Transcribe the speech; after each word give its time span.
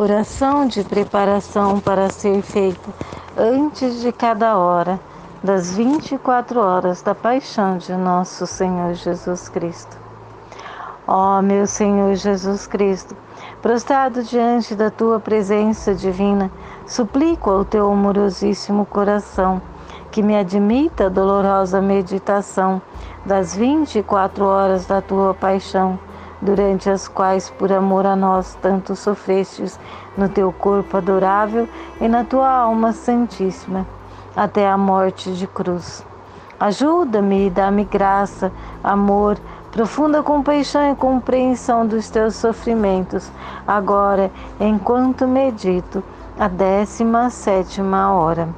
Oração 0.00 0.64
de 0.64 0.84
preparação 0.84 1.80
para 1.80 2.08
ser 2.08 2.40
feita 2.40 2.88
antes 3.36 4.00
de 4.00 4.12
cada 4.12 4.56
hora 4.56 5.00
das 5.42 5.74
24 5.74 6.60
horas 6.60 7.02
da 7.02 7.16
paixão 7.16 7.78
de 7.78 7.92
nosso 7.94 8.46
Senhor 8.46 8.94
Jesus 8.94 9.48
Cristo. 9.48 9.96
Ó 11.04 11.42
meu 11.42 11.66
Senhor 11.66 12.14
Jesus 12.14 12.64
Cristo, 12.64 13.16
prostrado 13.60 14.22
diante 14.22 14.76
da 14.76 14.88
tua 14.88 15.18
presença 15.18 15.92
divina, 15.92 16.48
suplico 16.86 17.50
ao 17.50 17.64
teu 17.64 17.90
amorosíssimo 17.90 18.86
coração 18.86 19.60
que 20.12 20.22
me 20.22 20.36
admita 20.36 21.06
a 21.06 21.08
dolorosa 21.08 21.80
meditação 21.80 22.80
das 23.26 23.56
24 23.56 24.44
horas 24.44 24.86
da 24.86 25.02
tua 25.02 25.34
paixão 25.34 25.98
durante 26.40 26.88
as 26.88 27.08
quais, 27.08 27.50
por 27.50 27.72
amor 27.72 28.06
a 28.06 28.14
nós, 28.14 28.56
tanto 28.62 28.94
sofrestes 28.94 29.78
no 30.16 30.28
teu 30.28 30.52
corpo 30.52 30.96
adorável 30.96 31.68
e 32.00 32.08
na 32.08 32.24
tua 32.24 32.48
alma 32.48 32.92
santíssima, 32.92 33.86
até 34.36 34.68
a 34.68 34.76
morte 34.76 35.32
de 35.32 35.46
cruz. 35.46 36.04
Ajuda-me 36.60 37.46
e 37.46 37.50
dá-me 37.50 37.84
graça, 37.84 38.52
amor, 38.82 39.38
profunda 39.70 40.22
compaixão 40.22 40.90
e 40.90 40.96
compreensão 40.96 41.86
dos 41.86 42.08
teus 42.10 42.34
sofrimentos, 42.34 43.30
agora, 43.66 44.30
enquanto 44.58 45.26
medito 45.26 46.02
a 46.38 46.48
décima 46.48 47.30
sétima 47.30 48.12
hora. 48.12 48.48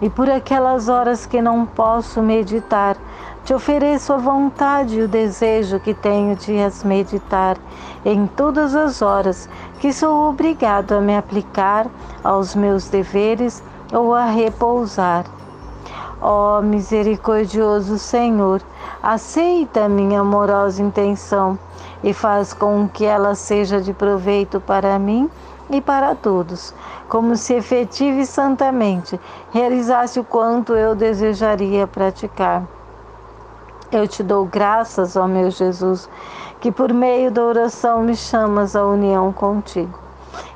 E 0.00 0.10
por 0.10 0.28
aquelas 0.28 0.88
horas 0.88 1.26
que 1.26 1.40
não 1.40 1.64
posso 1.64 2.20
meditar, 2.20 2.96
te 3.44 3.52
ofereço 3.52 4.12
a 4.12 4.18
vontade 4.18 4.98
e 4.98 5.02
o 5.02 5.08
desejo 5.08 5.80
que 5.80 5.92
tenho 5.92 6.36
de 6.36 6.60
as 6.60 6.84
meditar 6.84 7.56
em 8.04 8.26
todas 8.26 8.74
as 8.74 9.02
horas 9.02 9.48
que 9.80 9.92
sou 9.92 10.28
obrigado 10.28 10.92
a 10.92 11.00
me 11.00 11.16
aplicar 11.16 11.86
aos 12.22 12.54
meus 12.54 12.88
deveres 12.88 13.62
ou 13.92 14.14
a 14.14 14.26
repousar. 14.26 15.24
Ó 16.20 16.58
oh, 16.58 16.62
misericordioso 16.62 17.98
Senhor, 17.98 18.62
aceita 19.02 19.88
minha 19.88 20.20
amorosa 20.20 20.80
intenção 20.80 21.58
e 22.04 22.12
faz 22.12 22.52
com 22.52 22.88
que 22.88 23.04
ela 23.04 23.34
seja 23.34 23.80
de 23.80 23.92
proveito 23.92 24.60
para 24.60 24.96
mim 25.00 25.28
e 25.68 25.80
para 25.80 26.14
todos, 26.14 26.72
como 27.08 27.34
se 27.34 27.54
efetive 27.54 28.24
santamente 28.24 29.18
realizasse 29.52 30.20
o 30.20 30.24
quanto 30.24 30.74
eu 30.74 30.94
desejaria 30.94 31.88
praticar. 31.88 32.62
Eu 33.92 34.08
te 34.08 34.22
dou 34.22 34.46
graças, 34.46 35.16
ó 35.16 35.26
meu 35.26 35.50
Jesus, 35.50 36.08
que 36.60 36.72
por 36.72 36.94
meio 36.94 37.30
da 37.30 37.42
oração 37.42 38.02
me 38.02 38.16
chamas 38.16 38.74
à 38.74 38.86
união 38.86 39.30
contigo. 39.34 39.98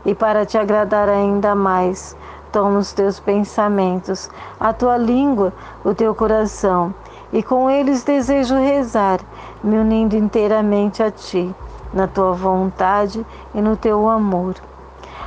E 0.06 0.14
para 0.14 0.46
te 0.46 0.56
agradar 0.56 1.06
ainda 1.06 1.54
mais, 1.54 2.16
toma 2.50 2.78
os 2.78 2.94
teus 2.94 3.20
pensamentos, 3.20 4.30
a 4.58 4.72
tua 4.72 4.96
língua, 4.96 5.52
o 5.84 5.92
teu 5.94 6.14
coração, 6.14 6.94
e 7.30 7.42
com 7.42 7.68
eles 7.68 8.04
desejo 8.04 8.54
rezar, 8.54 9.20
me 9.62 9.76
unindo 9.76 10.16
inteiramente 10.16 11.02
a 11.02 11.10
ti, 11.10 11.54
na 11.92 12.06
tua 12.06 12.32
vontade 12.32 13.24
e 13.54 13.60
no 13.60 13.76
teu 13.76 14.08
amor. 14.08 14.54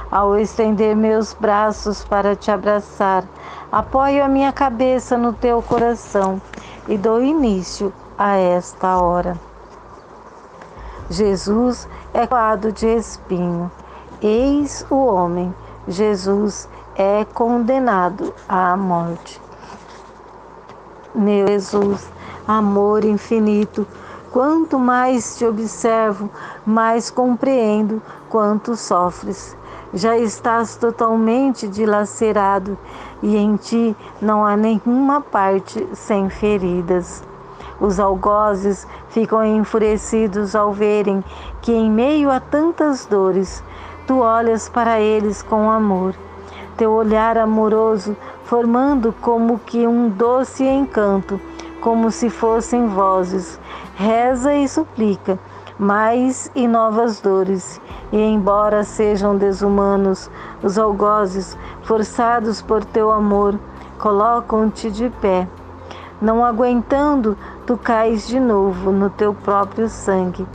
Ao 0.10 0.36
estender 0.36 0.96
meus 0.96 1.36
braços 1.36 2.04
para 2.04 2.36
te 2.36 2.50
abraçar, 2.50 3.24
apoio 3.72 4.24
a 4.24 4.28
minha 4.28 4.52
cabeça 4.52 5.16
no 5.16 5.32
teu 5.32 5.62
coração 5.62 6.42
e 6.90 6.98
dou 6.98 7.24
início 7.24 7.94
a 8.18 8.36
esta 8.36 8.98
hora. 8.98 9.40
Jesus 11.10 11.88
é 12.14 12.26
coado 12.26 12.72
de 12.72 12.88
espinho. 12.88 13.72
Eis 14.22 14.86
o 14.90 14.96
homem. 14.96 15.54
Jesus 15.88 16.68
é 16.96 17.24
condenado 17.34 18.34
à 18.48 18.76
morte. 18.76 19.40
Meu 21.14 21.48
Jesus, 21.48 22.12
amor 22.48 23.06
infinito, 23.06 23.88
quanto 24.32 24.78
mais 24.78 25.38
te 25.38 25.46
observo, 25.46 26.30
mais 26.66 27.10
compreendo 27.12 28.02
quanto 28.30 28.76
sofres. 28.76 29.56
Já 29.94 30.16
estás 30.16 30.76
totalmente 30.76 31.68
dilacerado 31.68 32.78
e 33.24 33.36
em 33.36 33.56
ti 33.56 33.96
não 34.22 34.46
há 34.46 34.56
nenhuma 34.56 35.20
parte 35.20 35.88
sem 35.94 36.30
feridas. 36.30 37.24
Os 37.82 38.00
algozes 38.00 38.88
ficam 39.10 39.44
enfurecidos 39.44 40.56
ao 40.56 40.72
verem 40.72 41.24
que, 41.60 41.74
em 41.74 41.90
meio 41.90 42.30
a 42.30 42.40
tantas 42.40 43.08
dores, 43.08 43.64
tu 44.06 44.20
olhas 44.20 44.70
para 44.70 45.00
eles 45.00 45.42
com 45.42 45.72
amor. 45.72 46.14
Teu 46.78 46.92
olhar 46.92 47.36
amoroso, 47.36 48.16
formando 48.44 49.12
como 49.22 49.58
que 49.58 49.88
um 49.88 50.08
doce 50.08 50.64
encanto, 50.64 51.42
como 51.82 52.12
se 52.12 52.30
fossem 52.30 52.86
vozes, 52.88 53.60
reza 53.96 54.54
e 54.54 54.68
suplica 54.68 55.40
mais 55.80 56.52
e 56.54 56.68
novas 56.68 57.22
dores, 57.22 57.80
e 58.12 58.18
embora 58.18 58.84
sejam 58.84 59.38
desumanos, 59.38 60.30
os 60.62 60.78
algozes, 60.78 61.58
forçados 61.84 62.62
por 62.62 62.84
teu 62.84 63.10
amor, 63.10 63.58
colocam-te 63.98 64.92
de 64.92 65.10
pé. 65.22 65.48
Não 66.22 66.44
aguentando, 66.44 67.38
tu 67.66 67.78
cais 67.78 68.28
de 68.28 68.42
novo 68.42 68.92
no 68.92 69.10
teu 69.10 69.34
próprio 69.34 69.88
sangue. 69.88 70.46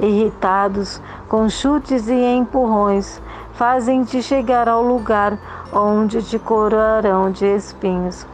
Irritados, 0.00 1.00
com 1.28 1.48
chutes 1.48 2.08
e 2.08 2.14
empurrões, 2.14 3.22
fazem-te 3.52 4.20
chegar 4.20 4.68
ao 4.68 4.82
lugar 4.82 5.38
onde 5.72 6.20
te 6.24 6.40
coroarão 6.40 7.30
de 7.30 7.46
espinhos. 7.46 8.26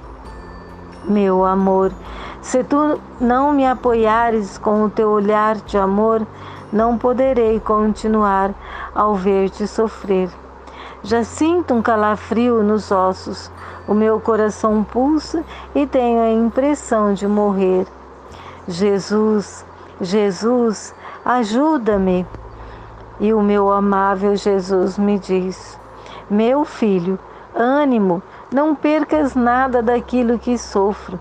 Meu 1.05 1.45
amor, 1.45 1.93
se 2.41 2.63
tu 2.63 3.01
não 3.21 3.53
me 3.53 3.67
apoiares 3.67 4.59
com 4.59 4.85
o 4.85 4.91
teu 4.91 5.11
olhar 5.11 5.57
de 5.57 5.77
amor, 5.77 6.27
não 6.73 6.97
poderei 6.97 7.59
continuar 7.59 8.55
ao 8.95 9.15
ver-te 9.15 9.67
sofrer. 9.67 10.31
Já 11.03 11.25
sinto 11.25 11.75
um 11.75 11.83
calafrio 11.83 12.63
nos 12.63 12.91
ossos, 12.91 13.51
o 13.87 13.95
meu 13.95 14.21
coração 14.21 14.85
pulsa 14.85 15.45
e 15.75 15.87
tenho 15.87 16.21
a 16.21 16.31
impressão 16.31 17.15
de 17.15 17.27
morrer. 17.27 17.87
Jesus, 18.67 19.65
Jesus, 20.01 20.95
ajuda-me. 21.25 22.27
E 23.21 23.33
o 23.33 23.41
meu 23.41 23.71
amável 23.73 24.37
Jesus 24.37 24.99
me 24.99 25.19
diz: 25.19 25.79
Meu 26.31 26.65
filho, 26.65 27.19
ânimo, 27.55 28.23
não 28.53 28.75
percas 28.75 29.35
nada 29.35 29.83
daquilo 29.83 30.39
que 30.39 30.57
sofro. 30.57 31.19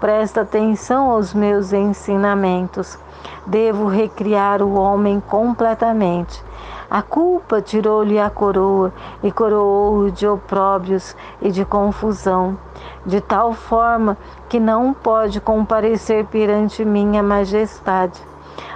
Presta 0.00 0.42
atenção 0.42 1.10
aos 1.10 1.34
meus 1.34 1.72
ensinamentos. 1.72 2.96
Devo 3.44 3.88
recriar 3.88 4.62
o 4.62 4.74
homem 4.74 5.20
completamente. 5.20 6.40
A 6.88 7.02
culpa 7.02 7.60
tirou-lhe 7.60 8.16
a 8.16 8.30
coroa 8.30 8.92
e 9.24 9.32
coroou-o 9.32 10.10
de 10.12 10.26
opróbrios 10.26 11.16
e 11.42 11.50
de 11.50 11.64
confusão, 11.64 12.56
de 13.04 13.20
tal 13.20 13.52
forma 13.52 14.16
que 14.48 14.60
não 14.60 14.94
pode 14.94 15.40
comparecer 15.40 16.24
perante 16.26 16.84
minha 16.84 17.22
majestade. 17.22 18.22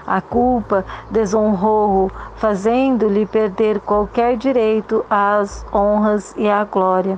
A 0.04 0.20
culpa 0.20 0.84
desonrou-o, 1.08 2.10
fazendo-lhe 2.34 3.26
perder 3.26 3.78
qualquer 3.78 4.36
direito 4.36 5.06
às 5.08 5.64
honras 5.72 6.34
e 6.36 6.50
à 6.50 6.64
glória. 6.64 7.16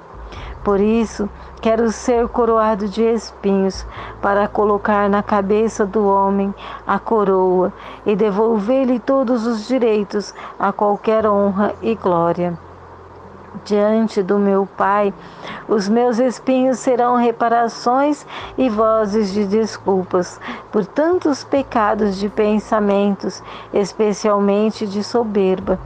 Por 0.63 0.81
isso, 0.81 1.29
quero 1.65 1.91
ser 1.91 2.29
coroado 2.29 2.87
de 2.87 3.03
espinhos, 3.03 3.87
para 4.21 4.47
colocar 4.47 5.09
na 5.09 5.23
cabeça 5.23 5.87
do 5.87 6.07
homem 6.07 6.55
a 6.87 6.99
coroa 6.99 7.73
e 8.05 8.15
devolver-lhe 8.15 8.99
todos 8.99 9.47
os 9.47 9.67
direitos 9.67 10.35
a 10.59 10.73
qualquer 10.73 11.27
honra 11.27 11.75
e 11.81 11.95
glória. 11.95 12.59
Diante 13.65 14.23
do 14.23 14.39
meu 14.39 14.67
Pai, 14.67 15.15
os 15.69 15.89
meus 15.89 16.19
espinhos 16.19 16.79
serão 16.79 17.17
reparações 17.17 18.27
e 18.59 18.69
vozes 18.69 19.33
de 19.33 19.45
desculpas 19.47 20.41
por 20.73 20.85
tantos 20.85 21.45
pecados 21.45 22.17
de 22.17 22.29
pensamentos, 22.29 23.43
especialmente 23.73 24.87
de 24.87 25.05
soberba 25.05 25.79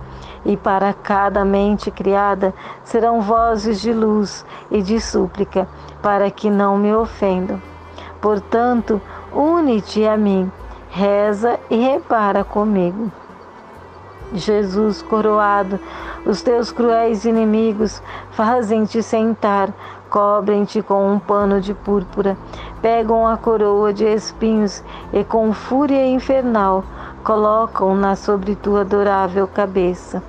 e 0.44 0.56
para 0.56 0.93
cada 0.93 1.44
mente 1.44 1.91
criada 1.91 2.55
serão 2.85 3.20
vozes 3.20 3.81
de 3.81 3.93
luz 3.93 4.44
e 4.71 4.82
de 4.82 5.00
súplica, 5.00 5.69
para 6.03 6.31
que 6.31 6.49
não 6.49 6.79
me 6.79 6.94
ofendam. 6.94 7.61
Portanto, 8.21 9.00
une-te 9.32 10.06
a 10.06 10.17
mim, 10.17 10.50
reza 10.91 11.59
e 11.69 11.76
repara 11.76 12.44
comigo. 12.44 13.12
Jesus 14.33 15.01
coroado, 15.01 15.81
os 16.27 16.43
teus 16.43 16.71
cruéis 16.71 17.25
inimigos 17.25 18.03
fazem-te 18.33 19.03
sentar, 19.03 19.73
cobrem-te 20.11 20.83
com 20.83 21.13
um 21.13 21.19
pano 21.19 21.61
de 21.61 21.73
púrpura, 21.73 22.37
pegam 22.83 23.27
a 23.27 23.37
coroa 23.37 23.93
de 23.93 24.05
espinhos 24.05 24.83
e 25.13 25.25
com 25.25 25.53
fúria 25.53 26.07
infernal 26.07 26.85
colocam-na 27.25 28.17
sobre 28.17 28.55
tua 28.55 28.83
adorável 28.83 29.47
cabeça 29.47 30.23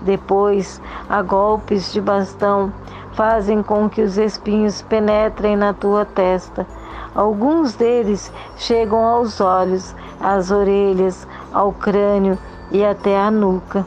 Depois, 0.00 0.80
a 1.08 1.22
golpes 1.22 1.92
de 1.92 2.00
bastão, 2.00 2.72
fazem 3.12 3.62
com 3.62 3.88
que 3.88 4.02
os 4.02 4.18
espinhos 4.18 4.82
penetrem 4.82 5.56
na 5.56 5.72
tua 5.72 6.04
testa. 6.04 6.66
Alguns 7.14 7.74
deles 7.74 8.32
chegam 8.56 9.04
aos 9.04 9.40
olhos, 9.40 9.94
às 10.20 10.50
orelhas, 10.50 11.26
ao 11.52 11.72
crânio 11.72 12.36
e 12.74 12.84
até 12.84 13.16
à 13.16 13.30
nuca. 13.30 13.86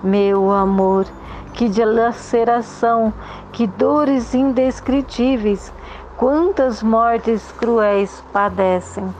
Meu 0.00 0.52
amor, 0.52 1.06
que 1.52 1.68
dilaceração, 1.68 3.12
que 3.50 3.66
dores 3.66 4.32
indescritíveis, 4.32 5.72
quantas 6.16 6.84
mortes 6.84 7.50
cruéis 7.50 8.22
padecem. 8.32 9.12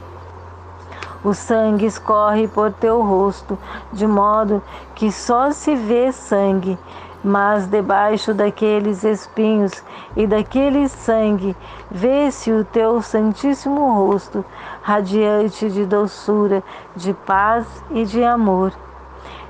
O 1.24 1.34
sangue 1.34 1.86
escorre 1.86 2.46
por 2.46 2.72
teu 2.72 3.02
rosto, 3.02 3.58
de 3.92 4.06
modo 4.06 4.62
que 4.94 5.10
só 5.10 5.50
se 5.50 5.74
vê 5.74 6.12
sangue, 6.12 6.78
mas 7.26 7.66
debaixo 7.66 8.32
daqueles 8.32 9.02
espinhos 9.02 9.82
e 10.14 10.28
daquele 10.28 10.88
sangue 10.88 11.56
vê-se 11.90 12.52
o 12.52 12.64
teu 12.64 13.02
santíssimo 13.02 13.92
rosto, 13.92 14.44
radiante 14.80 15.68
de 15.68 15.84
doçura, 15.84 16.62
de 16.94 17.12
paz 17.12 17.66
e 17.90 18.04
de 18.04 18.22
amor. 18.22 18.72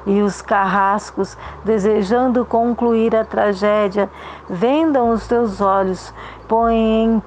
E 0.07 0.23
os 0.23 0.41
carrascos, 0.41 1.37
desejando 1.67 2.47
concluir 2.47 3.15
a 3.15 3.27
tragédia, 3.27 4.09
vendam 4.49 5.11
os 5.11 5.27
teus 5.29 5.61
olhos, 5.61 6.15
põem 6.49 7.05
em 7.05 7.23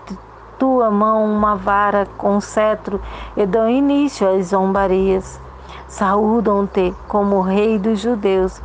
tua 0.57 0.89
mão 0.89 1.25
uma 1.25 1.55
vara 1.55 2.07
com 2.17 2.41
cetro 2.41 2.99
e 3.37 3.45
dão 3.45 3.69
início 3.69 4.27
às 4.27 4.47
zombarias. 4.47 5.39
Saúdam-te 5.87 6.95
como 7.07 7.39
rei 7.41 7.77
dos 7.77 7.99
judeus 7.99 8.59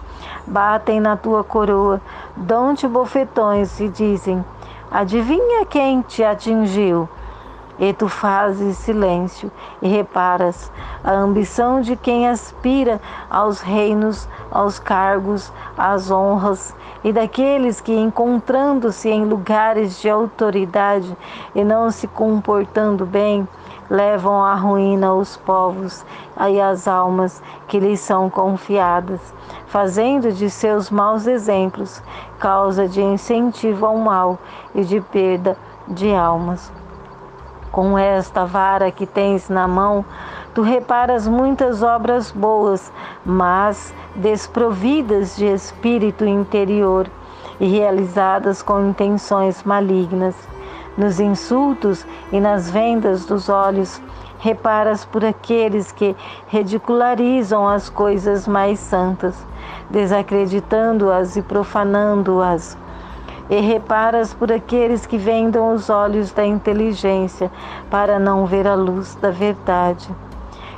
batem 0.46 1.00
na 1.00 1.16
tua 1.16 1.42
coroa, 1.42 2.00
dão-te 2.36 2.86
bofetões 2.86 3.80
e 3.80 3.88
dizem: 3.88 4.44
Adivinha 4.90 5.66
quem 5.66 6.02
te 6.02 6.22
atingiu? 6.22 7.08
E 7.78 7.92
tu 7.92 8.08
fazes 8.08 8.76
silêncio 8.78 9.50
e 9.82 9.88
reparas 9.88 10.70
a 11.02 11.10
ambição 11.10 11.80
de 11.80 11.96
quem 11.96 12.28
aspira 12.28 13.00
aos 13.28 13.60
reinos, 13.60 14.28
aos 14.50 14.78
cargos, 14.78 15.52
às 15.76 16.08
honras, 16.08 16.72
e 17.02 17.12
daqueles 17.12 17.80
que, 17.80 17.92
encontrando-se 17.92 19.10
em 19.10 19.24
lugares 19.24 20.00
de 20.00 20.08
autoridade 20.08 21.16
e 21.54 21.64
não 21.64 21.90
se 21.90 22.06
comportando 22.06 23.04
bem, 23.04 23.46
levam 23.90 24.42
à 24.42 24.54
ruína 24.54 25.12
os 25.14 25.36
povos 25.36 26.04
e 26.48 26.60
as 26.60 26.88
almas 26.88 27.42
que 27.68 27.78
lhes 27.78 28.00
são 28.00 28.30
confiadas, 28.30 29.20
fazendo 29.66 30.32
de 30.32 30.48
seus 30.48 30.90
maus 30.90 31.26
exemplos 31.26 32.02
causa 32.38 32.88
de 32.88 33.02
incentivo 33.02 33.86
ao 33.86 33.96
mal 33.96 34.38
e 34.74 34.84
de 34.84 35.00
perda 35.00 35.56
de 35.88 36.14
almas. 36.14 36.72
Com 37.70 37.98
esta 37.98 38.44
vara 38.44 38.90
que 38.90 39.06
tens 39.06 39.48
na 39.48 39.66
mão, 39.66 40.04
tu 40.54 40.62
reparas 40.62 41.26
muitas 41.26 41.82
obras 41.82 42.30
boas, 42.30 42.92
mas 43.24 43.92
desprovidas 44.14 45.36
de 45.36 45.46
espírito 45.46 46.24
interior 46.24 47.08
e 47.58 47.66
realizadas 47.66 48.62
com 48.62 48.88
intenções 48.88 49.64
malignas 49.64 50.53
nos 50.96 51.20
insultos 51.20 52.06
e 52.32 52.40
nas 52.40 52.70
vendas 52.70 53.24
dos 53.24 53.48
olhos, 53.48 54.00
reparas 54.38 55.04
por 55.04 55.24
aqueles 55.24 55.90
que 55.90 56.14
ridicularizam 56.48 57.66
as 57.66 57.88
coisas 57.88 58.46
mais 58.46 58.78
santas, 58.78 59.34
desacreditando-as 59.90 61.36
e 61.36 61.42
profanando-as. 61.42 62.76
E 63.48 63.60
reparas 63.60 64.32
por 64.32 64.50
aqueles 64.50 65.04
que 65.04 65.18
vendam 65.18 65.74
os 65.74 65.90
olhos 65.90 66.32
da 66.32 66.46
inteligência 66.46 67.50
para 67.90 68.18
não 68.18 68.46
ver 68.46 68.66
a 68.66 68.74
luz 68.74 69.14
da 69.16 69.30
verdade. 69.30 70.08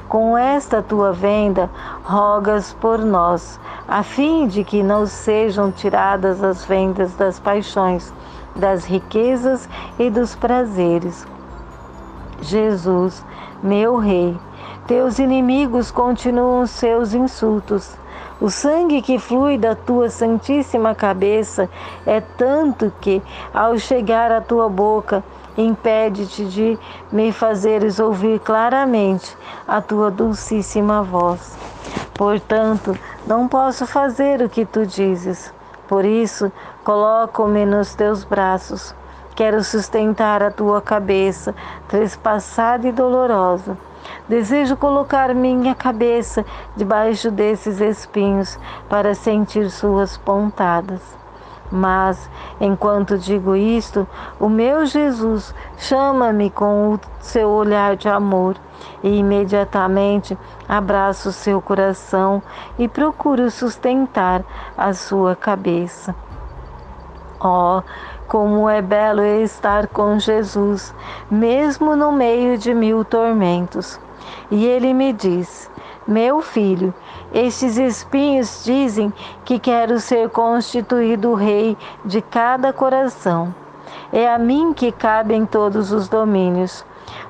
Com 0.09 0.39
esta 0.39 0.83
tua 0.83 1.13
venda, 1.13 1.69
rogas 2.05 2.73
por 2.81 2.99
nós, 2.99 3.59
a 3.89 4.03
fim 4.05 4.47
de 4.47 4.63
que 4.63 4.83
não 4.83 5.07
sejam 5.07 5.73
tiradas 5.73 6.43
as 6.43 6.65
vendas 6.65 7.15
das 7.15 7.41
paixões 7.41 8.13
das 8.57 8.85
riquezas 8.85 9.69
e 9.99 10.11
dos 10.11 10.35
prazeres. 10.35 11.27
Jesus, 12.41 13.25
meu 13.63 13.97
Rei, 13.97 14.37
teus 14.87 15.19
inimigos 15.19 15.91
continuam 15.91 16.67
seus 16.67 17.15
insultos. 17.15 17.97
O 18.41 18.51
sangue 18.51 19.01
que 19.01 19.19
flui 19.19 19.57
da 19.57 19.75
tua 19.75 20.11
santíssima 20.11 20.95
cabeça 20.95 21.71
é 22.07 22.21
tanto 22.21 22.93
que, 23.01 23.23
ao 23.53 23.79
chegar 23.79 24.31
à 24.31 24.43
tua 24.43 24.69
boca, 24.69 25.25
impede-te 25.57 26.45
de 26.45 26.79
me 27.11 27.33
fazeres 27.33 27.99
ouvir 27.99 28.39
claramente 28.41 29.37
a 29.67 29.81
tua 29.81 30.11
dulcíssima 30.11 31.03
voz. 31.03 31.57
Portanto, 32.13 32.97
não 33.27 33.49
posso 33.49 33.87
fazer 33.87 34.43
o 34.43 34.49
que 34.49 34.67
tu 34.67 34.85
dizes. 34.85 35.53
Por 35.89 36.05
isso, 36.05 36.53
coloco-me 36.87 37.67
nos 37.67 37.97
teus 37.97 38.23
braços. 38.23 38.95
Quero 39.35 39.65
sustentar 39.65 40.41
a 40.41 40.53
tua 40.53 40.81
cabeça, 40.81 41.53
trespassada 41.89 42.87
e 42.87 42.93
dolorosa. 42.93 43.77
Desejo 44.29 44.77
colocar 44.77 45.35
minha 45.35 45.75
cabeça 45.75 46.47
debaixo 46.77 47.29
desses 47.29 47.81
espinhos 47.81 48.57
para 48.89 49.17
sentir 49.17 49.69
suas 49.69 50.17
pontadas. 50.17 51.03
Mas, 51.73 52.31
enquanto 52.61 53.19
digo 53.19 53.57
isto, 53.57 54.07
o 54.39 54.49
meu 54.49 54.87
Jesus 54.87 55.53
chama-me 55.77 56.51
com 56.51 56.95
o 56.95 57.01
seu 57.19 57.51
olhar 57.51 57.97
de 57.97 58.09
amor 58.09 58.55
e 59.03 59.09
imediatamente 59.09 60.39
abraço 60.69 61.33
seu 61.33 61.61
coração 61.61 62.41
e 62.79 62.87
procuro 62.87 63.51
sustentar 63.51 64.45
a 64.79 64.93
sua 64.93 65.35
cabeça. 65.35 66.15
Oh, 67.49 67.81
como 68.27 68.69
é 68.69 68.83
belo 68.83 69.23
estar 69.23 69.87
com 69.87 70.19
Jesus, 70.19 70.93
mesmo 71.31 71.95
no 71.95 72.11
meio 72.11 72.59
de 72.59 72.75
mil 72.75 73.05
tormentos. 73.05 74.01
E 74.51 74.67
ele 74.67 74.93
me 74.93 75.13
diz: 75.13 75.71
Meu 76.09 76.43
filho, 76.43 76.93
estes 77.33 77.77
espinhos 77.77 78.65
dizem 78.65 79.13
que 79.45 79.61
quero 79.61 80.01
ser 80.01 80.29
constituído 80.31 81.35
rei 81.35 81.79
de 82.05 82.21
cada 82.21 82.73
coração. 82.73 83.55
É 84.13 84.29
a 84.29 84.39
mim 84.39 84.73
que 84.73 84.91
cabem 84.91 85.47
todos 85.47 85.93
os 85.93 86.09
domínios. 86.09 86.85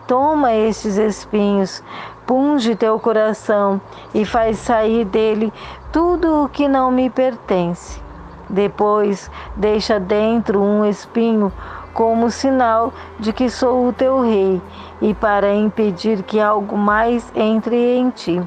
Toma 0.06 0.54
estes 0.54 0.96
espinhos, 0.96 1.82
punge 2.26 2.74
teu 2.74 2.98
coração 2.98 3.78
e 4.14 4.24
faz 4.24 4.60
sair 4.60 5.04
dele 5.04 5.52
tudo 5.92 6.44
o 6.44 6.48
que 6.48 6.66
não 6.66 6.90
me 6.90 7.10
pertence. 7.10 8.05
Depois, 8.48 9.30
deixa 9.56 9.98
dentro 9.98 10.62
um 10.62 10.84
espinho 10.84 11.52
como 11.92 12.30
sinal 12.30 12.92
de 13.18 13.32
que 13.32 13.48
sou 13.48 13.88
o 13.88 13.92
teu 13.92 14.20
rei 14.20 14.60
e 15.00 15.14
para 15.14 15.54
impedir 15.54 16.22
que 16.22 16.38
algo 16.38 16.76
mais 16.76 17.30
entre 17.34 17.76
em 17.76 18.10
ti. 18.10 18.40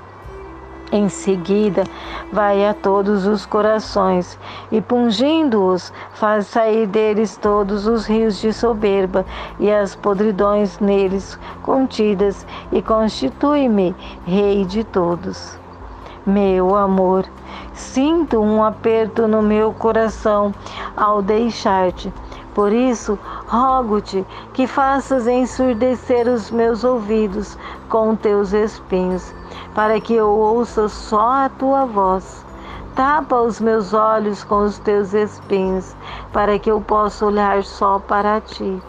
Em 0.92 1.08
seguida, 1.08 1.84
vai 2.32 2.66
a 2.66 2.74
todos 2.74 3.28
os 3.28 3.46
corações 3.46 4.40
e, 4.72 4.82
pungindo-os, 4.82 5.94
faz 6.14 6.48
sair 6.48 6.88
deles 6.88 7.38
todos 7.38 7.86
os 7.86 8.08
rios 8.08 8.40
de 8.40 8.52
soberba 8.52 9.24
e 9.60 9.72
as 9.72 9.96
podridões 9.96 10.80
neles 10.80 11.38
contidas, 11.62 12.46
e 12.72 12.82
constitui-me 12.82 13.96
rei 14.26 14.66
de 14.66 14.84
todos. 14.84 15.59
Meu 16.26 16.76
amor, 16.76 17.26
sinto 17.74 18.40
um 18.40 18.64
aperto 18.64 19.28
no 19.28 19.42
meu 19.42 19.74
coração 19.74 20.54
ao 20.96 21.22
deixar-te. 21.22 22.14
Por 22.54 22.74
isso, 22.74 23.18
rogo-te 23.48 24.26
que 24.54 24.68
faças 24.68 25.28
ensurdecer 25.28 26.28
os 26.28 26.52
meus 26.52 26.84
ouvidos 26.84 27.58
com 27.88 28.16
teus 28.16 28.54
espinhos 28.54 29.34
para 29.74 30.00
que 30.02 30.14
eu 30.14 30.30
ouça 30.30 30.90
só 30.90 31.46
a 31.46 31.50
tua 31.50 31.86
voz. 31.86 32.46
Tapa 32.96 33.36
os 33.38 33.62
meus 33.62 33.94
olhos 33.94 34.44
com 34.44 34.64
os 34.66 34.78
teus 34.80 35.14
espinhos, 35.14 35.96
para 36.34 36.60
que 36.60 36.70
eu 36.70 36.82
possa 36.82 37.26
olhar 37.26 37.64
só 37.64 38.00
para 38.00 38.42
ti. 38.42 38.82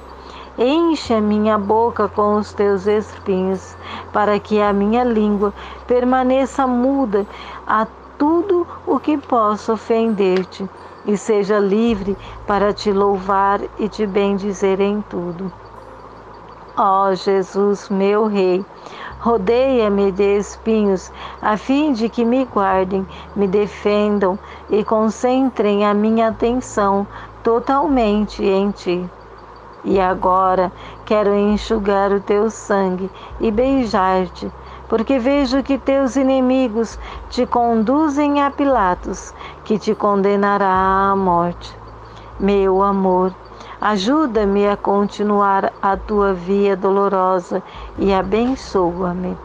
Enche 0.63 1.15
a 1.15 1.23
minha 1.23 1.57
boca 1.57 2.07
com 2.07 2.35
os 2.37 2.53
teus 2.53 2.87
espinhos, 2.87 3.75
para 4.13 4.39
que 4.39 4.61
a 4.61 4.75
minha 4.75 5.03
língua 5.03 5.55
permaneça 5.87 6.67
muda 6.67 7.27
a 7.67 7.87
tudo 8.19 8.67
o 8.87 9.01
que 9.01 9.17
possa 9.17 9.73
ofender-te, 9.73 10.69
e 11.07 11.17
seja 11.17 11.59
livre 11.59 12.15
para 12.47 12.75
te 12.75 12.93
louvar 12.93 13.63
e 13.79 13.89
te 13.89 14.07
bendizer 14.07 14.83
em 14.83 15.01
tudo. 15.01 15.51
Ó 16.77 17.15
Jesus, 17.15 17.89
meu 17.89 18.27
Rei, 18.27 18.63
rodeia-me 19.19 20.13
de 20.13 20.37
espinhos, 20.37 21.11
a 21.41 21.57
fim 21.57 21.95
de 21.95 22.11
que 22.11 22.23
me 22.23 22.45
guardem, 22.45 23.07
me 23.35 23.49
defendam 23.49 24.39
e 24.69 24.85
concentrem 24.85 25.87
a 25.87 25.95
minha 25.95 26.29
atenção 26.29 27.07
totalmente 27.43 28.45
em 28.45 28.71
Ti. 28.73 29.11
E 29.85 29.99
agora 29.99 30.71
quero 31.07 31.35
enxugar 31.35 32.13
o 32.13 32.21
teu 32.21 32.51
sangue 32.51 33.11
e 33.41 33.51
beijar-te, 33.51 34.51
porque 34.89 35.19
vejo 35.19 35.63
que 35.63 35.79
teus 35.79 36.17
inimigos 36.17 36.99
te 37.31 37.47
conduzem 37.47 38.43
a 38.43 38.51
Pilatos, 38.51 39.35
que 39.65 39.79
te 39.79 39.95
condenará 39.95 41.11
à 41.11 41.17
morte. 41.17 41.75
Meu 42.39 42.83
amor, 42.83 43.35
ajuda-me 43.81 44.69
a 44.69 44.77
continuar 44.77 45.73
a 45.81 45.97
tua 45.97 46.35
via 46.35 46.77
dolorosa 46.77 47.63
e 47.99 48.13
abençoa-me. 48.13 49.37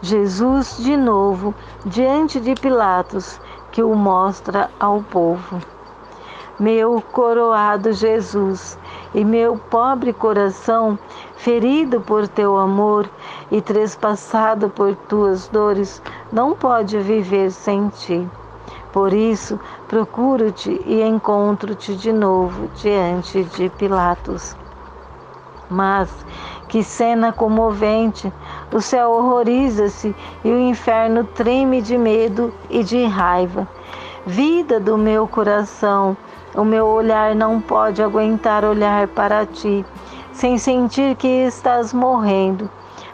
Jesus, 0.00 0.76
de 0.76 0.96
novo, 0.96 1.54
diante 1.86 2.38
de 2.38 2.54
Pilatos, 2.54 3.40
que 3.72 3.82
o 3.82 3.94
mostra 3.94 4.70
ao 4.78 5.02
povo. 5.02 5.73
Meu 6.58 7.02
coroado 7.10 7.92
Jesus, 7.92 8.78
e 9.12 9.24
meu 9.24 9.56
pobre 9.56 10.12
coração, 10.12 10.96
ferido 11.34 12.00
por 12.00 12.28
teu 12.28 12.56
amor 12.56 13.10
e 13.50 13.60
trespassado 13.60 14.70
por 14.70 14.94
tuas 14.94 15.48
dores, 15.48 16.00
não 16.32 16.54
pode 16.54 16.96
viver 17.00 17.50
sem 17.50 17.88
ti. 17.88 18.28
Por 18.92 19.12
isso, 19.12 19.58
procuro-te 19.88 20.80
e 20.86 21.02
encontro-te 21.02 21.96
de 21.96 22.12
novo 22.12 22.68
diante 22.76 23.42
de 23.42 23.68
Pilatos. 23.70 24.56
Mas 25.68 26.08
que 26.68 26.84
cena 26.84 27.32
comovente! 27.32 28.32
O 28.72 28.80
céu 28.80 29.10
horroriza-se 29.10 30.14
e 30.44 30.50
o 30.50 30.60
inferno 30.60 31.24
treme 31.24 31.82
de 31.82 31.98
medo 31.98 32.54
e 32.70 32.84
de 32.84 33.04
raiva. 33.06 33.66
Vida 34.24 34.78
do 34.78 34.96
meu 34.96 35.26
coração, 35.26 36.16
o 36.54 36.64
meu 36.64 36.86
olhar 36.86 37.34
não 37.34 37.60
pode 37.60 38.02
aguentar 38.02 38.64
olhar 38.64 39.08
para 39.08 39.44
ti 39.44 39.84
sem 40.34 40.58
sentir 40.58 41.16
que 41.16 41.28
estás 41.28 41.92
morrendo. 41.92 42.68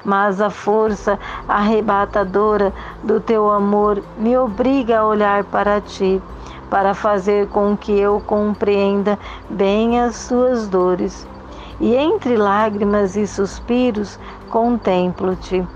Mas 0.05 0.41
a 0.41 0.49
força 0.49 1.19
arrebatadora 1.47 2.73
do 3.03 3.21
teu 3.21 3.51
amor 3.51 4.03
me 4.17 4.37
obriga 4.37 5.01
a 5.01 5.07
olhar 5.07 5.45
para 5.45 5.81
ti, 5.81 6.23
para 6.71 6.95
fazer 6.95 7.49
com 7.49 7.77
que 7.77 7.93
eu 7.93 8.21
compreenda 8.27 9.19
bem 9.51 10.01
as 10.01 10.29
tuas 10.29 10.69
dores. 10.69 11.27
E 11.79 11.95
entre 11.95 12.37
lágrimas 12.37 13.15
e 13.17 13.27
suspiros, 13.27 14.19
contemplo-te. 14.49 15.67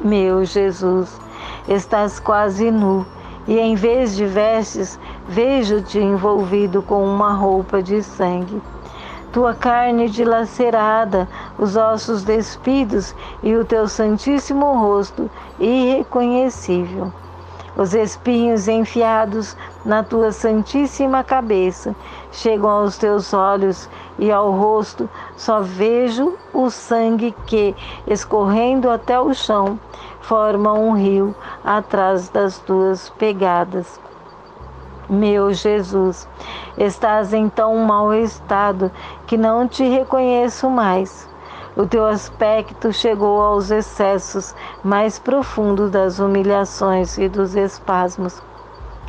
Meu 0.00 0.44
Jesus, 0.44 1.20
estás 1.68 2.20
quase 2.20 2.70
nu 2.70 3.04
e 3.48 3.58
em 3.58 3.74
vez 3.74 4.14
de 4.14 4.26
vestes, 4.26 5.00
vejo-te 5.28 5.98
envolvido 5.98 6.80
com 6.80 7.04
uma 7.04 7.34
roupa 7.34 7.82
de 7.82 8.02
sangue. 8.02 8.62
Tua 9.30 9.54
carne 9.54 10.08
dilacerada, 10.08 11.28
os 11.58 11.76
ossos 11.76 12.24
despidos 12.24 13.14
e 13.42 13.54
o 13.54 13.64
teu 13.64 13.86
santíssimo 13.86 14.72
rosto 14.80 15.30
irreconhecível. 15.60 17.12
Os 17.76 17.94
espinhos 17.94 18.66
enfiados 18.66 19.54
na 19.84 20.02
tua 20.02 20.32
santíssima 20.32 21.22
cabeça 21.22 21.94
chegam 22.32 22.70
aos 22.70 22.96
teus 22.96 23.32
olhos 23.34 23.88
e 24.18 24.32
ao 24.32 24.50
rosto, 24.50 25.08
só 25.36 25.60
vejo 25.60 26.36
o 26.52 26.70
sangue 26.70 27.32
que, 27.46 27.76
escorrendo 28.06 28.90
até 28.90 29.20
o 29.20 29.32
chão, 29.32 29.78
forma 30.22 30.72
um 30.72 30.92
rio 30.92 31.36
atrás 31.62 32.28
das 32.30 32.58
tuas 32.58 33.10
pegadas. 33.10 34.00
Meu 35.10 35.54
Jesus, 35.54 36.28
estás 36.76 37.32
em 37.32 37.48
tão 37.48 37.74
mau 37.78 38.12
estado 38.12 38.92
que 39.26 39.38
não 39.38 39.66
te 39.66 39.82
reconheço 39.82 40.68
mais. 40.68 41.26
O 41.74 41.86
teu 41.86 42.04
aspecto 42.04 42.92
chegou 42.92 43.40
aos 43.40 43.70
excessos 43.70 44.54
mais 44.84 45.18
profundos 45.18 45.90
das 45.90 46.18
humilhações 46.18 47.16
e 47.16 47.26
dos 47.26 47.56
espasmos. 47.56 48.42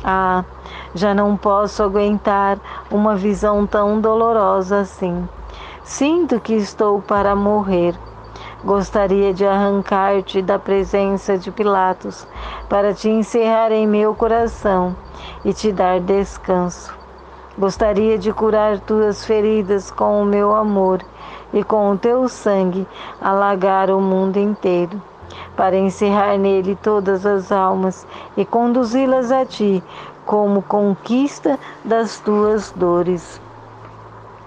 Ah, 0.02 0.42
já 0.94 1.12
não 1.12 1.36
posso 1.36 1.82
aguentar 1.82 2.58
uma 2.90 3.14
visão 3.14 3.66
tão 3.66 4.00
dolorosa 4.00 4.80
assim. 4.80 5.28
Sinto 5.84 6.40
que 6.40 6.54
estou 6.54 7.02
para 7.02 7.36
morrer. 7.36 7.94
Gostaria 8.64 9.34
de 9.34 9.44
arrancar-te 9.44 10.40
da 10.40 10.58
presença 10.58 11.36
de 11.36 11.50
Pilatos 11.50 12.26
para 12.70 12.94
te 12.94 13.10
encerrar 13.10 13.70
em 13.70 13.86
meu 13.86 14.14
coração 14.14 14.96
e 15.44 15.52
te 15.52 15.72
dar 15.72 16.00
descanso. 16.00 16.94
Gostaria 17.58 18.16
de 18.16 18.32
curar 18.32 18.78
tuas 18.80 19.24
feridas 19.24 19.90
com 19.90 20.22
o 20.22 20.24
meu 20.24 20.54
amor 20.54 21.00
e 21.52 21.64
com 21.64 21.90
o 21.90 21.98
teu 21.98 22.28
sangue 22.28 22.86
alagar 23.20 23.90
o 23.90 24.00
mundo 24.00 24.38
inteiro, 24.38 25.00
para 25.56 25.76
encerrar 25.76 26.38
nele 26.38 26.76
todas 26.76 27.26
as 27.26 27.50
almas 27.50 28.06
e 28.36 28.44
conduzi-las 28.44 29.30
a 29.32 29.44
ti 29.44 29.82
como 30.24 30.62
conquista 30.62 31.58
das 31.84 32.20
tuas 32.20 32.70
dores. 32.70 33.40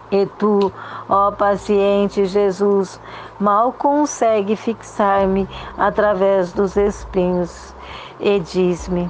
E 0.09 0.25
tu, 0.25 0.71
ó 1.09 1.31
paciente 1.31 2.25
Jesus, 2.25 2.99
mal 3.39 3.73
consegue 3.73 4.55
fixar-me 4.55 5.49
através 5.77 6.53
dos 6.53 6.77
espinhos. 6.77 7.75
E 8.19 8.39
diz-me: 8.39 9.09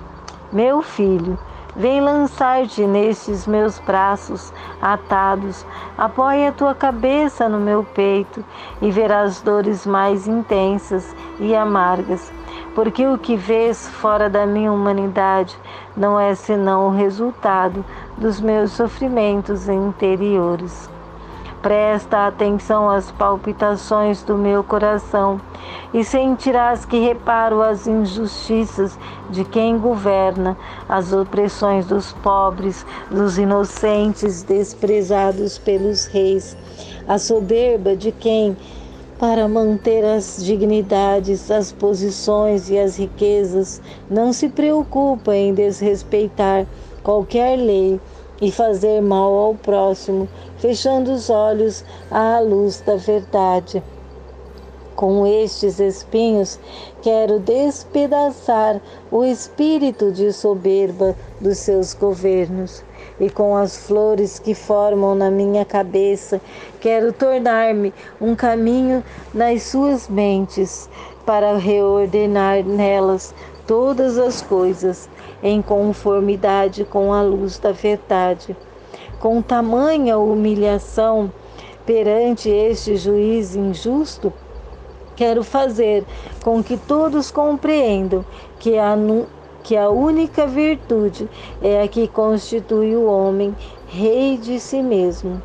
Meu 0.52 0.82
filho, 0.82 1.38
vem 1.76 2.02
lançar-te 2.02 2.86
nestes 2.86 3.48
meus 3.48 3.80
braços 3.80 4.54
atados, 4.82 5.66
apoia 5.98 6.52
tua 6.52 6.76
cabeça 6.76 7.50
no 7.50 7.60
meu 7.60 7.84
peito 7.84 8.44
e 8.82 8.92
verás 8.92 9.42
dores 9.42 9.86
mais 9.86 10.28
intensas 10.28 11.16
e 11.40 11.56
amargas, 11.56 12.32
porque 12.76 13.06
o 13.08 13.18
que 13.18 13.36
vês 13.36 13.88
fora 13.90 14.30
da 14.30 14.46
minha 14.46 14.72
humanidade 14.72 15.58
não 15.98 16.20
é 16.20 16.36
senão 16.36 16.88
o 16.88 16.92
resultado 16.92 17.84
dos 18.18 18.40
meus 18.40 18.72
sofrimentos 18.72 19.68
interiores. 19.68 20.93
Presta 21.64 22.28
atenção 22.28 22.90
às 22.90 23.10
palpitações 23.10 24.22
do 24.22 24.38
meu 24.38 24.66
coração 24.66 25.40
e 25.94 26.04
sentirás 26.04 26.84
que 26.84 27.00
reparo 27.00 27.62
as 27.62 27.88
injustiças 27.88 29.00
de 29.30 29.46
quem 29.46 29.78
governa, 29.78 30.58
as 30.90 31.14
opressões 31.14 31.86
dos 31.86 32.12
pobres, 32.12 32.86
dos 33.10 33.38
inocentes 33.38 34.44
desprezados 34.44 35.58
pelos 35.58 36.06
reis, 36.08 36.58
a 37.08 37.18
soberba 37.18 37.96
de 37.96 38.12
quem, 38.12 38.58
para 39.18 39.48
manter 39.48 40.04
as 40.04 40.44
dignidades, 40.44 41.50
as 41.50 41.72
posições 41.72 42.70
e 42.70 42.78
as 42.78 42.98
riquezas, 42.98 43.82
não 44.10 44.34
se 44.34 44.50
preocupa 44.50 45.34
em 45.34 45.54
desrespeitar 45.54 46.66
qualquer 47.02 47.56
lei 47.56 48.02
e 48.42 48.52
fazer 48.52 49.02
mal 49.02 49.34
ao 49.34 49.56
próximo, 49.56 50.28
fechando 50.58 51.12
os 51.12 51.30
olhos 51.30 51.84
à 52.12 52.40
luz 52.40 52.82
da 52.82 52.96
verdade. 52.96 53.84
Com 54.96 55.26
estes 55.26 55.80
espinhos, 55.80 56.60
quero 57.02 57.40
despedaçar 57.40 58.80
o 59.12 59.24
espírito 59.24 60.12
de 60.12 60.32
soberba 60.32 61.16
dos 61.42 61.58
seus 61.58 61.96
governos, 61.96 62.84
e 63.20 63.30
com 63.30 63.56
as 63.56 63.76
flores 63.88 64.38
que 64.38 64.54
formam 64.54 65.16
na 65.16 65.32
minha 65.32 65.66
cabeça, 65.66 66.40
quero 66.80 67.12
tornar-me 67.12 67.92
um 68.22 68.36
caminho 68.36 69.04
nas 69.34 69.64
suas 69.64 70.08
mentes, 70.08 70.88
para 71.26 71.58
reordenar 71.58 72.64
nelas 72.64 73.34
todas 73.68 74.18
as 74.18 74.42
coisas 74.42 75.10
em 75.42 75.62
conformidade 75.62 76.84
com 76.86 77.14
a 77.14 77.22
luz 77.22 77.58
da 77.60 77.72
verdade. 77.72 78.56
Com 79.20 79.42
tamanha 79.42 80.18
humilhação 80.18 81.32
perante 81.86 82.50
este 82.50 82.96
juiz 82.96 83.56
injusto, 83.56 84.32
quero 85.16 85.44
fazer 85.44 86.06
com 86.44 86.64
que 86.64 86.78
todos 86.78 87.32
compreendam 87.32 88.26
que 88.60 88.78
a, 88.78 88.96
que 89.64 89.78
a 89.78 89.90
única 89.90 90.48
virtude 90.48 91.30
é 91.62 91.82
a 91.82 91.88
que 91.88 92.08
constitui 92.08 92.96
o 92.96 93.06
homem 93.06 93.56
rei 93.88 94.38
de 94.38 94.60
si 94.60 94.82
mesmo. 94.82 95.42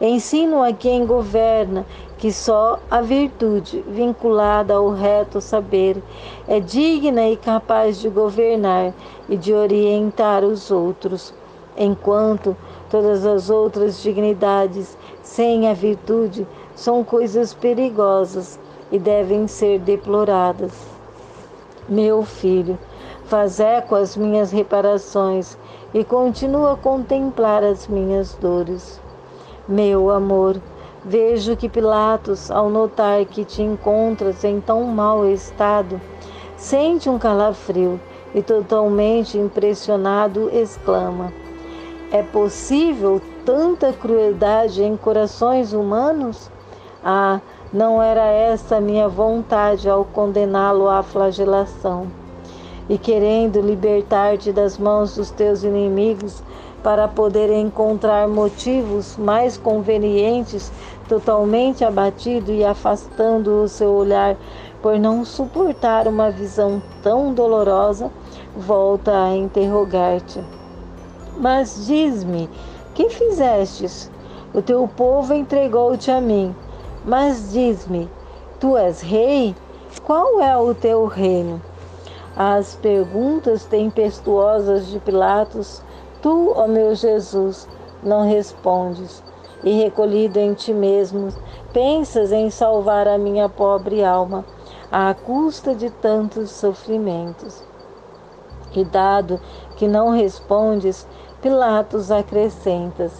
Ensino 0.00 0.62
a 0.62 0.72
quem 0.74 1.06
governa 1.06 1.86
que 2.18 2.32
só 2.32 2.78
a 2.90 3.00
virtude, 3.02 3.84
vinculada 3.88 4.74
ao 4.74 4.90
reto 4.90 5.40
saber, 5.40 6.02
é 6.48 6.58
digna 6.60 7.28
e 7.28 7.36
capaz 7.36 7.98
de 7.98 8.08
governar 8.08 8.94
e 9.28 9.36
de 9.36 9.52
orientar 9.52 10.42
os 10.42 10.70
outros, 10.70 11.34
enquanto 11.76 12.56
todas 12.90 13.26
as 13.26 13.50
outras 13.50 14.02
dignidades, 14.02 14.96
sem 15.22 15.68
a 15.68 15.74
virtude, 15.74 16.46
são 16.74 17.04
coisas 17.04 17.52
perigosas 17.52 18.58
e 18.90 18.98
devem 18.98 19.46
ser 19.46 19.78
deploradas. 19.80 20.72
Meu 21.88 22.22
filho, 22.22 22.78
faz 23.26 23.60
eco 23.60 23.94
às 23.94 24.16
minhas 24.16 24.50
reparações 24.50 25.58
e 25.92 26.02
continua 26.04 26.72
a 26.72 26.76
contemplar 26.76 27.62
as 27.62 27.86
minhas 27.88 28.34
dores. 28.34 29.00
Meu 29.68 30.10
amor, 30.10 30.60
vejo 31.06 31.56
que 31.56 31.68
Pilatos, 31.68 32.50
ao 32.50 32.68
notar 32.68 33.24
que 33.26 33.44
te 33.44 33.62
encontras 33.62 34.42
em 34.42 34.60
tão 34.60 34.82
mau 34.82 35.24
estado, 35.24 36.00
sente 36.56 37.08
um 37.08 37.16
calafrio 37.16 38.00
e, 38.34 38.42
totalmente 38.42 39.38
impressionado, 39.38 40.50
exclama: 40.52 41.32
É 42.10 42.22
possível 42.24 43.20
tanta 43.44 43.92
crueldade 43.92 44.82
em 44.82 44.96
corações 44.96 45.72
humanos? 45.72 46.50
Ah, 47.04 47.40
não 47.72 48.02
era 48.02 48.24
essa 48.24 48.80
minha 48.80 49.08
vontade 49.08 49.88
ao 49.88 50.04
condená-lo 50.04 50.88
à 50.88 51.04
flagelação. 51.04 52.08
E 52.88 52.98
querendo 52.98 53.60
libertar-te 53.60 54.52
das 54.52 54.78
mãos 54.78 55.14
dos 55.16 55.30
teus 55.30 55.62
inimigos, 55.62 56.42
para 56.86 57.08
poder 57.08 57.50
encontrar 57.50 58.28
motivos 58.28 59.16
mais 59.16 59.56
convenientes, 59.56 60.70
totalmente 61.08 61.84
abatido 61.84 62.52
e 62.52 62.64
afastando 62.64 63.64
o 63.64 63.68
seu 63.68 63.90
olhar 63.90 64.36
por 64.80 64.96
não 64.96 65.24
suportar 65.24 66.06
uma 66.06 66.30
visão 66.30 66.80
tão 67.02 67.34
dolorosa, 67.34 68.08
volta 68.56 69.10
a 69.10 69.36
interrogar-te. 69.36 70.40
Mas 71.36 71.86
diz-me, 71.88 72.48
que 72.94 73.10
fizestes? 73.10 74.08
O 74.54 74.62
teu 74.62 74.86
povo 74.86 75.34
entregou-te 75.34 76.12
a 76.12 76.20
mim. 76.20 76.54
Mas 77.04 77.50
diz-me, 77.50 78.08
tu 78.60 78.76
és 78.76 79.00
rei? 79.00 79.56
Qual 80.04 80.40
é 80.40 80.56
o 80.56 80.72
teu 80.72 81.04
reino? 81.06 81.60
As 82.36 82.76
perguntas 82.76 83.64
tempestuosas 83.64 84.86
de 84.86 85.00
Pilatos 85.00 85.82
Tu, 86.26 86.52
ó 86.56 86.66
meu 86.66 86.92
Jesus, 86.92 87.68
não 88.02 88.28
respondes, 88.28 89.22
e 89.62 89.70
recolhido 89.80 90.40
em 90.40 90.54
ti 90.54 90.72
mesmo, 90.72 91.28
pensas 91.72 92.32
em 92.32 92.50
salvar 92.50 93.06
a 93.06 93.16
minha 93.16 93.48
pobre 93.48 94.02
alma, 94.02 94.44
à 94.90 95.14
custa 95.14 95.72
de 95.72 95.88
tantos 95.88 96.50
sofrimentos. 96.50 97.62
E 98.74 98.84
dado 98.84 99.40
que 99.76 99.86
não 99.86 100.10
respondes, 100.10 101.06
Pilatos 101.40 102.10
acrescentas: 102.10 103.12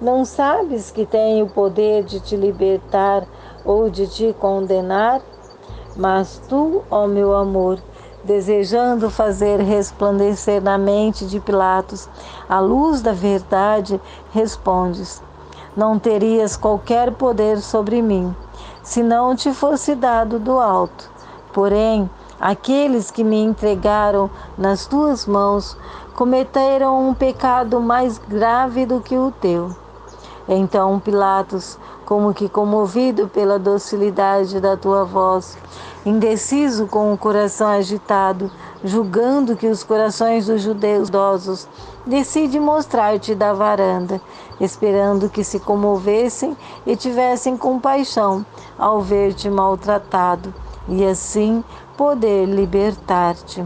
Não 0.00 0.24
sabes 0.24 0.88
que 0.88 1.04
tenho 1.04 1.46
o 1.46 1.50
poder 1.50 2.04
de 2.04 2.20
te 2.20 2.36
libertar 2.36 3.26
ou 3.64 3.90
de 3.90 4.06
te 4.06 4.32
condenar? 4.34 5.20
Mas 5.96 6.40
tu, 6.48 6.84
ó 6.88 7.08
meu 7.08 7.34
amor, 7.34 7.80
desejando 8.24 9.10
fazer 9.10 9.60
resplandecer 9.60 10.62
na 10.62 10.78
mente 10.78 11.26
de 11.26 11.40
Pilatos 11.40 12.08
a 12.48 12.60
luz 12.60 13.00
da 13.00 13.12
verdade, 13.12 14.00
respondes: 14.32 15.22
Não 15.76 15.98
terias 15.98 16.56
qualquer 16.56 17.12
poder 17.12 17.60
sobre 17.60 18.00
mim, 18.00 18.34
se 18.82 19.02
não 19.02 19.34
te 19.34 19.52
fosse 19.52 19.94
dado 19.94 20.38
do 20.38 20.58
alto. 20.58 21.10
Porém, 21.52 22.08
aqueles 22.40 23.10
que 23.10 23.24
me 23.24 23.42
entregaram 23.42 24.30
nas 24.56 24.86
tuas 24.86 25.26
mãos 25.26 25.76
cometeram 26.14 27.08
um 27.08 27.14
pecado 27.14 27.80
mais 27.80 28.18
grave 28.18 28.86
do 28.86 29.00
que 29.00 29.16
o 29.16 29.30
teu. 29.30 29.74
Então 30.48 30.98
Pilatos, 30.98 31.78
como 32.12 32.34
que 32.34 32.46
comovido 32.46 33.26
pela 33.26 33.58
docilidade 33.58 34.60
da 34.60 34.76
tua 34.76 35.02
voz, 35.02 35.56
indeciso 36.04 36.86
com 36.86 37.10
o 37.10 37.16
coração 37.16 37.68
agitado, 37.68 38.50
julgando 38.84 39.56
que 39.56 39.66
os 39.66 39.82
corações 39.82 40.44
dos 40.44 40.60
judeus 40.60 41.08
idosos 41.08 41.66
decide 42.04 42.60
mostrar-te 42.60 43.34
da 43.34 43.54
varanda, 43.54 44.20
esperando 44.60 45.30
que 45.30 45.42
se 45.42 45.58
comovessem 45.58 46.54
e 46.84 46.94
tivessem 46.96 47.56
compaixão 47.56 48.44
ao 48.78 49.00
ver-te 49.00 49.48
maltratado 49.48 50.52
e 50.86 51.06
assim 51.06 51.64
poder 51.96 52.44
libertar-te. 52.44 53.64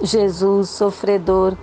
Jesus, 0.00 0.70
sofredor, 0.70 1.56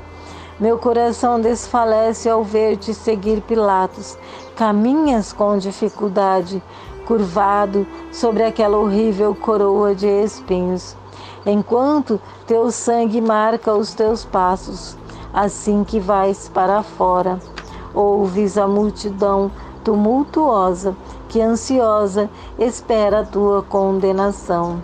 meu 0.57 0.77
coração 0.77 1.39
desfalece 1.39 2.29
ao 2.29 2.41
ver-te 2.41 2.93
seguir 2.93 3.41
Pilatos. 3.41 4.17
Caminhas 4.55 5.33
com 5.33 5.57
dificuldade, 5.57 6.63
curvado 7.05 7.85
sobre 8.11 8.41
aquela 8.41 8.77
horrível 8.77 9.35
coroa 9.35 9.93
de 9.93 10.07
espinhos, 10.07 10.95
enquanto 11.45 12.21
teu 12.47 12.71
sangue 12.71 13.19
marca 13.19 13.73
os 13.75 13.93
teus 13.93 14.23
passos, 14.23 14.97
assim 15.33 15.83
que 15.83 15.99
vais 15.99 16.47
para 16.47 16.81
fora. 16.81 17.37
Ouves 17.93 18.57
a 18.57 18.65
multidão 18.65 19.51
tumultuosa 19.83 20.95
que 21.27 21.41
ansiosa 21.41 22.29
espera 22.57 23.19
a 23.19 23.25
tua 23.25 23.61
condenação 23.61 24.81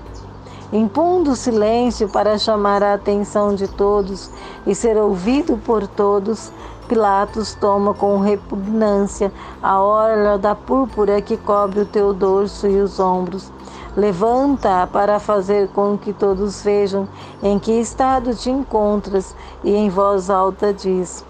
impondo 0.71 1.35
silêncio 1.35 2.07
para 2.07 2.37
chamar 2.37 2.81
a 2.81 2.93
atenção 2.93 3.53
de 3.53 3.67
todos 3.67 4.29
e 4.65 4.73
ser 4.73 4.95
ouvido 4.97 5.57
por 5.57 5.85
todos, 5.85 6.51
Pilatos 6.91 7.55
toma 7.55 7.93
com 7.93 8.19
repugnância 8.19 9.31
a 9.63 9.79
orla 9.81 10.37
da 10.37 10.53
púrpura 10.53 11.21
que 11.21 11.37
cobre 11.37 11.79
o 11.79 11.85
teu 11.85 12.13
dorso 12.13 12.67
e 12.67 12.81
os 12.81 12.99
ombros. 12.99 13.49
Levanta-a 13.95 14.85
para 14.85 15.17
fazer 15.17 15.69
com 15.69 15.97
que 15.97 16.11
todos 16.11 16.61
vejam 16.61 17.07
em 17.41 17.57
que 17.57 17.71
estado 17.71 18.35
te 18.35 18.49
encontras 18.49 19.33
e 19.63 19.73
em 19.73 19.89
voz 19.89 20.29
alta 20.29 20.73
diz: 20.73 21.23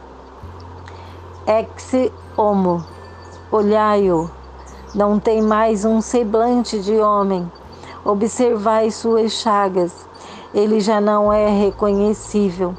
Ex 1.46 2.12
homo, 2.36 2.84
olhai-o, 3.52 4.32
não 4.96 5.20
tem 5.20 5.44
mais 5.44 5.86
um 5.86 6.02
semblante 6.02 6.80
de 6.80 6.98
homem 6.98 7.48
Observai 8.04 8.90
suas 8.90 9.34
chagas, 9.34 9.94
ele 10.56 10.80
já 10.80 11.00
não 11.00 11.32
é 11.32 11.48
reconhecível. 11.48 12.76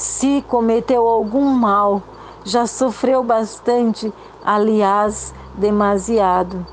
Se 0.00 0.40
cometeu 0.48 1.06
algum 1.06 1.44
mal, 1.44 2.02
já 2.42 2.66
sofreu 2.66 3.22
bastante, 3.22 4.10
aliás, 4.42 5.34
demasiado. 5.54 6.66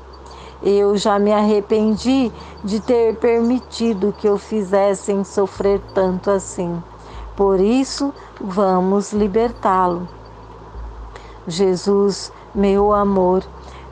Eu 0.62 0.96
já 0.96 1.18
me 1.18 1.30
arrependi 1.30 2.32
de 2.64 2.80
ter 2.80 3.16
permitido 3.16 4.14
que 4.16 4.30
o 4.30 4.38
fizessem 4.38 5.24
sofrer 5.24 5.78
tanto 5.92 6.30
assim. 6.30 6.82
Por 7.36 7.60
isso, 7.60 8.14
vamos 8.40 9.12
libertá-lo. 9.12 10.08
Jesus, 11.46 12.32
meu 12.54 12.94
amor, 12.94 13.44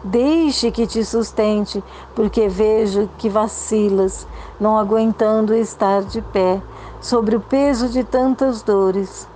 Deixe 0.08 0.70
que 0.70 0.86
te 0.86 1.04
sustente, 1.04 1.82
porque 2.14 2.46
vejo 2.46 3.10
que 3.18 3.28
vacilas, 3.28 4.24
não 4.60 4.78
aguentando 4.78 5.52
estar 5.52 6.04
de 6.04 6.22
pé, 6.22 6.62
sobre 7.00 7.36
o 7.36 7.40
peso 7.40 7.88
de 7.88 8.02
tantas 8.04 8.62
dores. 8.62 9.28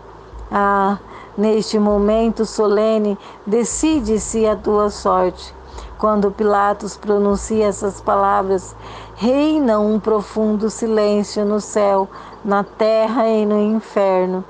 Ah, 0.50 0.98
neste 1.36 1.78
momento 1.78 2.44
solene, 2.44 3.18
decide-se 3.46 4.46
a 4.46 4.56
tua 4.56 4.90
sorte. 4.90 5.54
Quando 5.98 6.30
Pilatos 6.30 6.96
pronuncia 6.96 7.66
essas 7.66 8.00
palavras, 8.00 8.74
reina 9.16 9.78
um 9.78 10.00
profundo 10.00 10.70
silêncio 10.70 11.44
no 11.44 11.60
céu, 11.60 12.08
na 12.44 12.64
terra 12.64 13.28
e 13.28 13.44
no 13.44 13.60
inferno. 13.60 14.42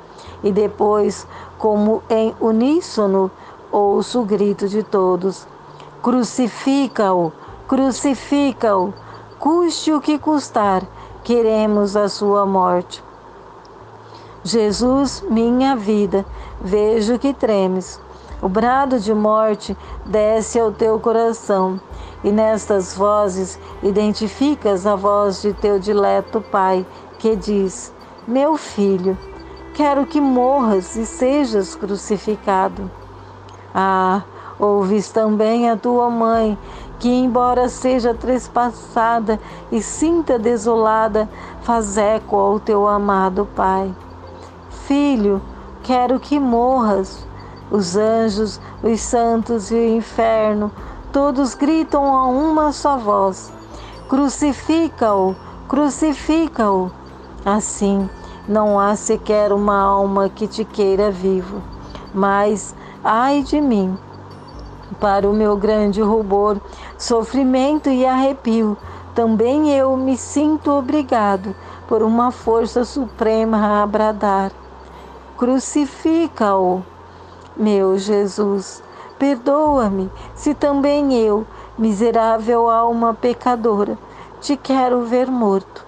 E 0.42 0.52
depois, 0.52 1.26
como 1.58 2.02
em 2.08 2.34
uníssono, 2.40 3.30
ouço 3.70 4.20
o 4.20 4.24
grito 4.24 4.68
de 4.68 4.82
todos: 4.82 5.46
Crucifica-o, 6.00 7.32
crucifica-o, 7.66 8.94
custe 9.38 9.92
o 9.92 10.00
que 10.00 10.18
custar, 10.18 10.82
queremos 11.24 11.96
a 11.96 12.08
sua 12.08 12.46
morte. 12.46 13.02
Jesus, 14.42 15.22
minha 15.28 15.76
vida, 15.76 16.24
vejo 16.60 17.18
que 17.18 17.34
tremes. 17.34 18.00
O 18.42 18.48
brado 18.48 18.98
de 18.98 19.12
morte 19.12 19.76
desce 20.06 20.58
ao 20.58 20.72
teu 20.72 20.98
coração, 20.98 21.78
e 22.24 22.30
nestas 22.30 22.94
vozes 22.94 23.58
identificas 23.82 24.86
a 24.86 24.96
voz 24.96 25.42
de 25.42 25.52
teu 25.52 25.78
dileto 25.78 26.40
Pai, 26.40 26.86
que 27.18 27.36
diz: 27.36 27.92
Meu 28.26 28.56
filho, 28.56 29.16
quero 29.74 30.06
que 30.06 30.20
morras 30.20 30.96
e 30.96 31.04
sejas 31.04 31.74
crucificado. 31.74 32.90
Ah, 33.74 34.22
Ouves 34.60 35.10
também 35.10 35.70
a 35.70 35.76
tua 35.76 36.10
mãe, 36.10 36.58
que, 37.00 37.08
embora 37.08 37.68
seja 37.68 38.14
trespassada 38.14 39.40
e 39.72 39.82
sinta 39.82 40.38
desolada, 40.38 41.28
faz 41.62 41.96
eco 41.96 42.36
ao 42.36 42.60
teu 42.60 42.86
amado 42.86 43.48
Pai. 43.56 43.92
Filho, 44.86 45.40
quero 45.82 46.20
que 46.20 46.38
morras. 46.38 47.26
Os 47.70 47.96
anjos, 47.96 48.60
os 48.82 49.00
santos 49.00 49.70
e 49.70 49.74
o 49.74 49.96
inferno 49.96 50.70
todos 51.12 51.54
gritam 51.54 52.14
a 52.14 52.26
uma 52.26 52.72
só 52.72 52.96
voz: 52.96 53.52
Crucifica-o, 54.08 55.34
crucifica-o. 55.68 56.90
Assim, 57.44 58.10
não 58.46 58.78
há 58.78 58.94
sequer 58.96 59.52
uma 59.52 59.80
alma 59.80 60.28
que 60.28 60.46
te 60.46 60.64
queira 60.64 61.10
vivo. 61.10 61.62
Mas, 62.12 62.74
ai 63.02 63.42
de 63.42 63.60
mim, 63.60 63.96
para 65.00 65.28
o 65.28 65.32
meu 65.32 65.56
grande 65.56 66.02
rubor, 66.02 66.58
sofrimento 66.98 67.88
e 67.88 68.04
arrepio, 68.04 68.76
também 69.14 69.70
eu 69.70 69.96
me 69.96 70.16
sinto 70.16 70.70
obrigado 70.70 71.54
por 71.88 72.02
uma 72.02 72.30
força 72.30 72.84
suprema 72.84 73.82
a 73.82 73.86
bradar: 73.86 74.52
Crucifica-o, 75.36 76.84
meu 77.56 77.98
Jesus. 77.98 78.82
Perdoa-me 79.18 80.10
se 80.34 80.54
também 80.54 81.14
eu, 81.14 81.46
miserável 81.76 82.70
alma 82.70 83.12
pecadora, 83.12 83.98
te 84.40 84.56
quero 84.56 85.02
ver 85.02 85.30
morto. 85.30 85.84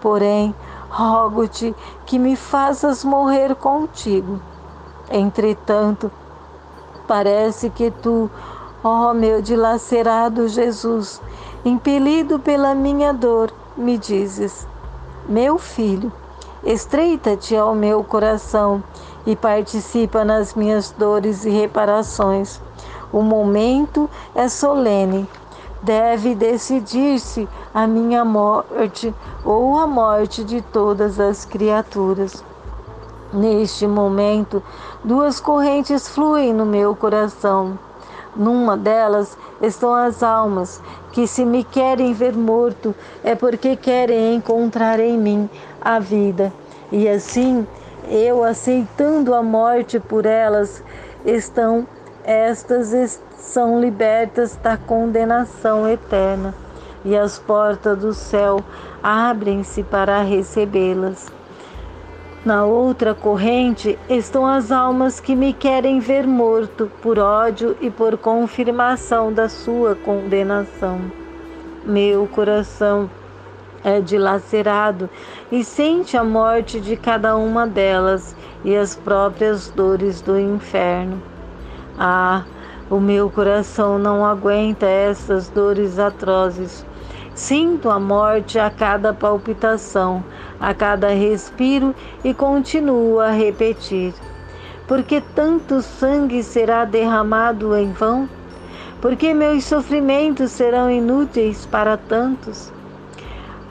Porém, 0.00 0.54
rogo-te 0.88 1.74
que 2.06 2.18
me 2.18 2.34
faças 2.34 3.04
morrer 3.04 3.54
contigo. 3.54 4.40
Entretanto, 5.10 6.10
parece 7.06 7.70
que 7.70 7.90
tu, 7.90 8.30
ó 8.82 9.12
meu 9.12 9.42
dilacerado 9.42 10.48
Jesus, 10.48 11.20
impelido 11.64 12.38
pela 12.38 12.74
minha 12.74 13.12
dor, 13.12 13.52
me 13.76 13.98
dizes: 13.98 14.66
Meu 15.28 15.58
filho, 15.58 16.12
estreita-te 16.64 17.56
ao 17.56 17.74
meu 17.74 18.02
coração 18.02 18.82
e 19.26 19.36
participa 19.36 20.24
nas 20.24 20.54
minhas 20.54 20.90
dores 20.90 21.44
e 21.44 21.50
reparações. 21.50 22.60
O 23.12 23.22
momento 23.22 24.08
é 24.34 24.48
solene. 24.48 25.28
Deve 25.82 26.34
decidir-se 26.34 27.48
a 27.74 27.86
minha 27.86 28.24
morte 28.24 29.12
ou 29.44 29.78
a 29.78 29.86
morte 29.86 30.44
de 30.44 30.62
todas 30.62 31.18
as 31.18 31.44
criaturas. 31.44 32.44
Neste 33.32 33.86
momento, 33.86 34.62
duas 35.02 35.40
correntes 35.40 36.06
fluem 36.08 36.52
no 36.52 36.66
meu 36.66 36.94
coração. 36.94 37.78
Numa 38.36 38.76
delas 38.76 39.36
estão 39.60 39.94
as 39.94 40.22
almas 40.22 40.82
que, 41.12 41.26
se 41.26 41.44
me 41.44 41.64
querem 41.64 42.12
ver 42.12 42.34
morto, 42.34 42.94
é 43.24 43.34
porque 43.34 43.76
querem 43.76 44.34
encontrar 44.34 45.00
em 45.00 45.16
mim 45.16 45.48
a 45.80 45.98
vida. 45.98 46.52
E 46.90 47.08
assim 47.08 47.66
eu 48.08 48.44
aceitando 48.44 49.34
a 49.34 49.42
morte 49.42 49.98
por 49.98 50.26
elas, 50.26 50.82
estão 51.24 51.86
estas 52.24 53.20
são 53.36 53.80
libertas 53.80 54.56
da 54.62 54.76
condenação 54.76 55.88
eterna, 55.88 56.54
e 57.04 57.16
as 57.16 57.38
portas 57.38 57.98
do 57.98 58.14
céu 58.14 58.60
abrem-se 59.02 59.82
para 59.82 60.22
recebê-las. 60.22 61.26
Na 62.44 62.64
outra 62.64 63.14
corrente 63.14 63.96
estão 64.08 64.44
as 64.44 64.72
almas 64.72 65.20
que 65.20 65.36
me 65.36 65.52
querem 65.52 66.00
ver 66.00 66.26
morto 66.26 66.90
por 67.00 67.16
ódio 67.16 67.76
e 67.80 67.88
por 67.88 68.18
confirmação 68.18 69.32
da 69.32 69.48
sua 69.48 69.94
condenação. 69.94 71.00
Meu 71.86 72.26
coração 72.26 73.08
é 73.84 74.00
dilacerado 74.00 75.08
e 75.52 75.62
sente 75.62 76.16
a 76.16 76.24
morte 76.24 76.80
de 76.80 76.96
cada 76.96 77.36
uma 77.36 77.64
delas 77.64 78.34
e 78.64 78.74
as 78.74 78.96
próprias 78.96 79.70
dores 79.70 80.20
do 80.20 80.36
inferno. 80.36 81.22
Ah, 81.96 82.42
o 82.90 82.98
meu 82.98 83.30
coração 83.30 84.00
não 84.00 84.26
aguenta 84.26 84.86
essas 84.86 85.48
dores 85.48 85.96
atrozes. 85.96 86.84
Sinto 87.36 87.88
a 87.88 88.00
morte 88.00 88.58
a 88.58 88.68
cada 88.68 89.14
palpitação, 89.14 90.24
a 90.62 90.72
cada 90.72 91.08
respiro 91.08 91.92
e 92.22 92.32
continuo 92.32 93.18
a 93.18 93.30
repetir: 93.30 94.14
Porque 94.86 95.20
tanto 95.34 95.82
sangue 95.82 96.42
será 96.44 96.84
derramado 96.84 97.76
em 97.76 97.92
vão? 97.92 98.28
Porque 99.00 99.34
meus 99.34 99.64
sofrimentos 99.64 100.52
serão 100.52 100.88
inúteis 100.88 101.66
para 101.66 101.96
tantos? 101.96 102.72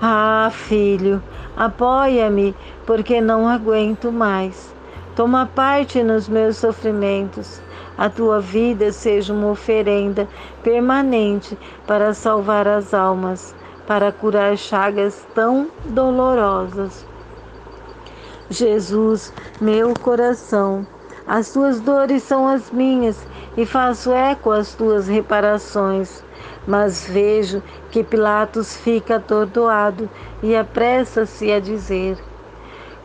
Ah, 0.01 0.49
filho, 0.51 1.23
apoia-me, 1.55 2.53
porque 2.85 3.21
não 3.21 3.47
aguento 3.47 4.11
mais. 4.11 4.75
Toma 5.15 5.45
parte 5.45 6.03
nos 6.03 6.27
meus 6.27 6.57
sofrimentos. 6.57 7.61
A 7.97 8.09
tua 8.09 8.41
vida 8.41 8.91
seja 8.91 9.33
uma 9.33 9.51
oferenda 9.51 10.27
permanente 10.63 11.57
para 11.87 12.13
salvar 12.13 12.67
as 12.67 12.93
almas, 12.93 13.55
para 13.87 14.11
curar 14.11 14.57
chagas 14.57 15.25
tão 15.33 15.67
dolorosas. 15.85 17.05
Jesus, 18.49 19.33
meu 19.59 19.93
coração, 19.93 20.85
as 21.25 21.53
tuas 21.53 21.79
dores 21.79 22.23
são 22.23 22.47
as 22.47 22.69
minhas 22.71 23.17
e 23.55 23.65
faço 23.65 24.11
eco 24.11 24.51
às 24.51 24.73
tuas 24.73 25.07
reparações. 25.07 26.23
Mas 26.67 27.07
vejo 27.07 27.63
que 27.89 28.03
Pilatos 28.03 28.75
fica 28.77 29.15
atordoado 29.15 30.09
e 30.43 30.55
apressa-se 30.55 31.51
a 31.51 31.59
dizer: 31.59 32.17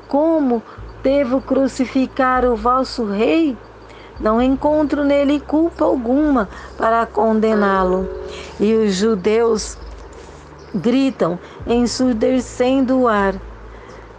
Como 0.08 0.62
devo 1.02 1.40
crucificar 1.40 2.44
o 2.44 2.56
vosso 2.56 3.04
rei? 3.04 3.56
Não 4.18 4.40
encontro 4.40 5.04
nele 5.04 5.38
culpa 5.40 5.84
alguma 5.84 6.48
para 6.76 7.06
condená-lo. 7.06 8.08
E 8.58 8.74
os 8.74 8.94
judeus 8.94 9.78
gritam, 10.76 11.38
ensurdecendo 11.66 13.00
o 13.00 13.08
ar: 13.08 13.34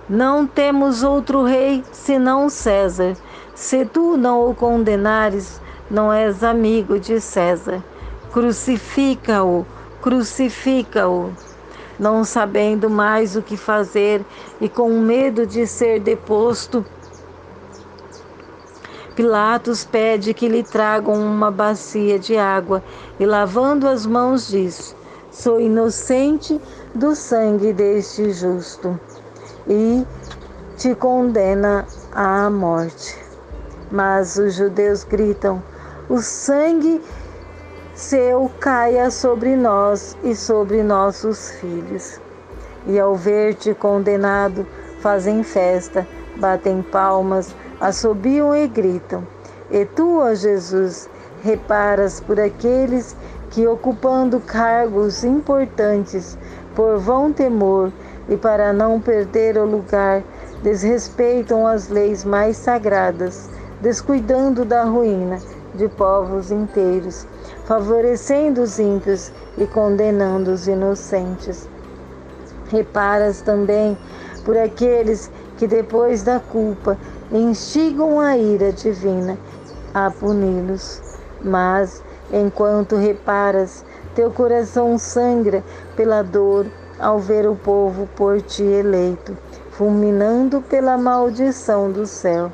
Não 0.09 0.45
temos 0.45 1.03
outro 1.03 1.43
rei 1.43 1.83
senão 1.91 2.49
César. 2.49 3.15
Se 3.55 3.85
tu 3.85 4.17
não 4.17 4.49
o 4.49 4.55
condenares, 4.55 5.61
não 5.89 6.11
és 6.11 6.43
amigo 6.43 6.99
de 6.99 7.19
César. 7.21 7.83
Crucifica-o, 8.31 9.65
crucifica-o. 10.01 11.31
Não 11.99 12.23
sabendo 12.23 12.89
mais 12.89 13.35
o 13.35 13.41
que 13.41 13.57
fazer 13.57 14.23
e 14.61 14.69
com 14.69 14.99
medo 14.99 15.47
de 15.47 15.65
ser 15.65 15.99
deposto, 15.99 16.85
Pilatos 19.17 19.83
pede 19.83 20.31
que 20.31 20.47
lhe 20.47 20.61
tragam 20.61 21.15
uma 21.15 21.49
bacia 21.49 22.19
de 22.19 22.37
água 22.37 22.83
e, 23.19 23.25
lavando 23.25 23.87
as 23.87 24.05
mãos, 24.05 24.47
diz: 24.47 24.95
Sou 25.37 25.61
inocente 25.61 26.59
do 26.95 27.15
sangue 27.15 27.71
deste 27.71 28.31
justo 28.31 28.99
e 29.67 30.03
te 30.75 30.95
condena 30.95 31.85
à 32.11 32.49
morte. 32.49 33.15
Mas 33.91 34.37
os 34.37 34.55
judeus 34.55 35.03
gritam: 35.03 35.61
O 36.09 36.23
sangue 36.23 36.99
seu 37.93 38.49
caia 38.59 39.11
sobre 39.11 39.55
nós 39.55 40.17
e 40.23 40.35
sobre 40.35 40.81
nossos 40.81 41.51
filhos. 41.51 42.19
E 42.87 42.99
ao 42.99 43.13
ver-te 43.13 43.75
condenado, 43.75 44.65
fazem 45.01 45.43
festa, 45.43 46.07
batem 46.37 46.81
palmas, 46.81 47.53
assobiam 47.79 48.55
e 48.55 48.67
gritam. 48.67 49.23
E 49.69 49.85
tu, 49.85 50.17
ó 50.17 50.33
Jesus, 50.33 51.07
reparas 51.43 52.19
por 52.19 52.39
aqueles 52.39 53.15
que, 53.57 53.65
ocupando 53.65 54.39
cargos 54.39 55.23
importantes, 55.23 56.37
por 56.75 56.99
vão 56.99 57.33
temor 57.33 57.91
e 58.29 58.37
para 58.37 58.71
não 58.71 59.01
perder 59.01 59.57
o 59.57 59.65
lugar, 59.65 60.21
desrespeitam 60.61 61.65
as 61.65 61.89
leis 61.89 62.23
mais 62.23 62.55
sagradas, 62.55 63.49
descuidando 63.81 64.63
da 64.63 64.83
ruína 64.83 65.39
de 65.73 65.87
povos 65.87 66.51
inteiros 66.51 67.25
favorecendo 67.65 68.61
os 68.61 68.77
ímpios 68.77 69.31
e 69.57 69.65
condenando 69.65 70.51
os 70.51 70.67
inocentes. 70.67 71.67
Reparas 72.69 73.41
também 73.41 73.97
por 74.45 74.55
aqueles 74.55 75.31
que, 75.57 75.65
depois 75.65 76.21
da 76.21 76.39
culpa, 76.39 76.95
instigam 77.31 78.19
a 78.19 78.37
ira 78.37 78.71
divina 78.71 79.35
a 79.95 80.11
puni-los. 80.11 81.01
Mas, 81.41 82.03
enquanto 82.31 82.95
reparas, 82.95 83.83
teu 84.15 84.31
coração 84.31 84.97
sangra 84.97 85.63
pela 85.95 86.21
dor 86.21 86.65
ao 86.99 87.19
ver 87.19 87.47
o 87.47 87.55
povo 87.55 88.07
por 88.15 88.41
ti 88.41 88.63
eleito, 88.63 89.37
fulminando 89.71 90.61
pela 90.61 90.97
maldição 90.97 91.91
do 91.91 92.05
céu, 92.05 92.51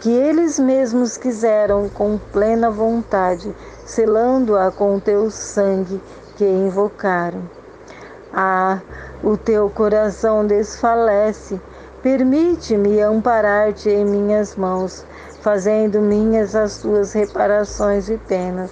que 0.00 0.10
eles 0.10 0.58
mesmos 0.58 1.16
quiseram 1.16 1.88
com 1.88 2.18
plena 2.32 2.70
vontade 2.70 3.54
selando-a 3.88 4.70
com 4.70 5.00
teu 5.00 5.30
sangue 5.30 5.98
que 6.36 6.44
invocaram. 6.44 7.40
Ah, 8.32 8.80
o 9.24 9.34
teu 9.36 9.70
coração 9.70 10.46
desfalece. 10.46 11.58
Permite-me 12.02 13.00
amparar-te 13.00 13.88
em 13.88 14.04
minhas 14.04 14.54
mãos, 14.54 15.06
fazendo 15.40 16.00
minhas 16.00 16.54
as 16.54 16.78
tuas 16.78 17.14
reparações 17.14 18.10
e 18.10 18.18
penas. 18.18 18.70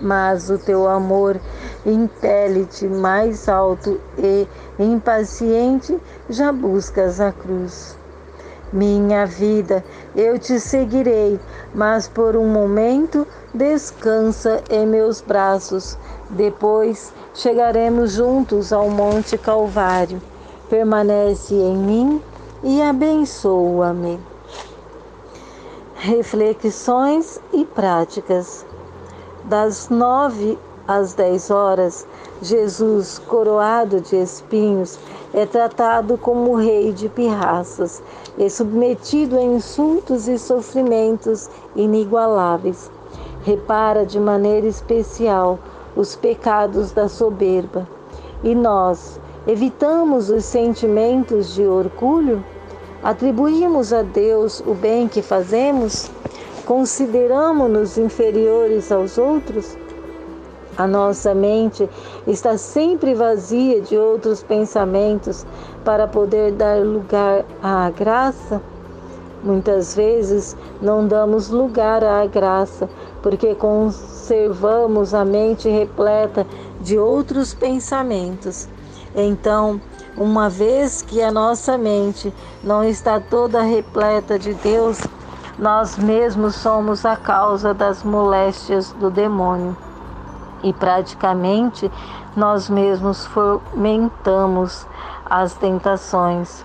Mas 0.00 0.50
o 0.50 0.58
teu 0.58 0.88
amor 0.88 1.40
impele-te 1.84 2.86
mais 2.86 3.48
alto 3.48 4.00
e, 4.18 4.46
impaciente, 4.78 5.98
já 6.28 6.52
buscas 6.52 7.20
a 7.20 7.32
cruz. 7.32 7.98
Minha 8.72 9.26
vida, 9.26 9.84
eu 10.14 10.38
te 10.38 10.60
seguirei, 10.60 11.40
mas 11.74 12.06
por 12.06 12.36
um 12.36 12.46
momento 12.46 13.26
descansa 13.52 14.62
em 14.70 14.86
meus 14.86 15.20
braços. 15.20 15.98
Depois 16.30 17.12
chegaremos 17.34 18.12
juntos 18.12 18.72
ao 18.72 18.88
Monte 18.88 19.36
Calvário. 19.36 20.22
Permanece 20.68 21.52
em 21.52 21.76
mim 21.76 22.22
e 22.62 22.80
abençoa-me. 22.80 24.20
Reflexões 25.96 27.40
e 27.52 27.64
práticas. 27.64 28.64
Das 29.44 29.88
nove 29.88 30.58
às 30.86 31.14
dez 31.14 31.50
horas, 31.50 32.06
Jesus, 32.42 33.18
coroado 33.18 34.00
de 34.00 34.16
espinhos, 34.16 34.98
é 35.32 35.46
tratado 35.46 36.18
como 36.18 36.56
rei 36.56 36.92
de 36.92 37.08
pirraças 37.08 38.02
e 38.36 38.50
submetido 38.50 39.38
a 39.38 39.42
insultos 39.42 40.28
e 40.28 40.38
sofrimentos 40.38 41.48
inigualáveis. 41.76 42.90
Repara 43.42 44.04
de 44.04 44.18
maneira 44.18 44.66
especial 44.66 45.58
os 45.96 46.16
pecados 46.16 46.92
da 46.92 47.08
soberba. 47.08 47.88
E 48.42 48.54
nós 48.54 49.20
evitamos 49.46 50.28
os 50.28 50.44
sentimentos 50.44 51.54
de 51.54 51.64
orgulho? 51.64 52.44
Atribuímos 53.02 53.92
a 53.92 54.02
Deus 54.02 54.60
o 54.66 54.74
bem 54.74 55.08
que 55.08 55.22
fazemos? 55.22 56.10
Consideramos-nos 56.70 57.98
inferiores 57.98 58.92
aos 58.92 59.18
outros? 59.18 59.76
A 60.76 60.86
nossa 60.86 61.34
mente 61.34 61.90
está 62.28 62.56
sempre 62.56 63.12
vazia 63.12 63.80
de 63.80 63.98
outros 63.98 64.44
pensamentos 64.44 65.44
para 65.84 66.06
poder 66.06 66.52
dar 66.52 66.80
lugar 66.80 67.44
à 67.60 67.90
graça? 67.90 68.62
Muitas 69.42 69.96
vezes 69.96 70.56
não 70.80 71.08
damos 71.08 71.48
lugar 71.48 72.04
à 72.04 72.24
graça 72.26 72.88
porque 73.20 73.52
conservamos 73.56 75.12
a 75.12 75.24
mente 75.24 75.68
repleta 75.68 76.46
de 76.80 76.96
outros 76.96 77.52
pensamentos. 77.52 78.68
Então, 79.16 79.80
uma 80.16 80.48
vez 80.48 81.02
que 81.02 81.20
a 81.20 81.32
nossa 81.32 81.76
mente 81.76 82.32
não 82.62 82.84
está 82.84 83.18
toda 83.18 83.60
repleta 83.60 84.38
de 84.38 84.54
Deus, 84.54 85.00
nós 85.60 85.98
mesmos 85.98 86.54
somos 86.54 87.04
a 87.04 87.16
causa 87.16 87.74
das 87.74 88.02
moléstias 88.02 88.92
do 88.92 89.10
demônio 89.10 89.76
e 90.62 90.72
praticamente 90.72 91.92
nós 92.34 92.70
mesmos 92.70 93.26
fomentamos 93.26 94.86
as 95.28 95.52
tentações. 95.52 96.64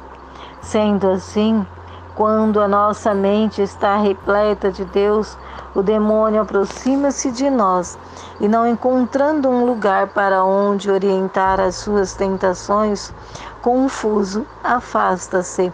Sendo 0.61 1.09
assim, 1.09 1.67
quando 2.15 2.61
a 2.61 2.69
nossa 2.69 3.13
mente 3.13 3.61
está 3.61 3.97
repleta 3.97 4.71
de 4.71 4.85
Deus, 4.85 5.37
o 5.75 5.83
demônio 5.83 6.41
aproxima-se 6.41 7.31
de 7.31 7.49
nós 7.49 7.99
e, 8.39 8.47
não 8.47 8.65
encontrando 8.65 9.49
um 9.49 9.65
lugar 9.65 10.07
para 10.07 10.45
onde 10.45 10.89
orientar 10.89 11.59
as 11.59 11.75
suas 11.75 12.13
tentações, 12.13 13.13
confuso, 13.61 14.45
afasta-se. 14.63 15.73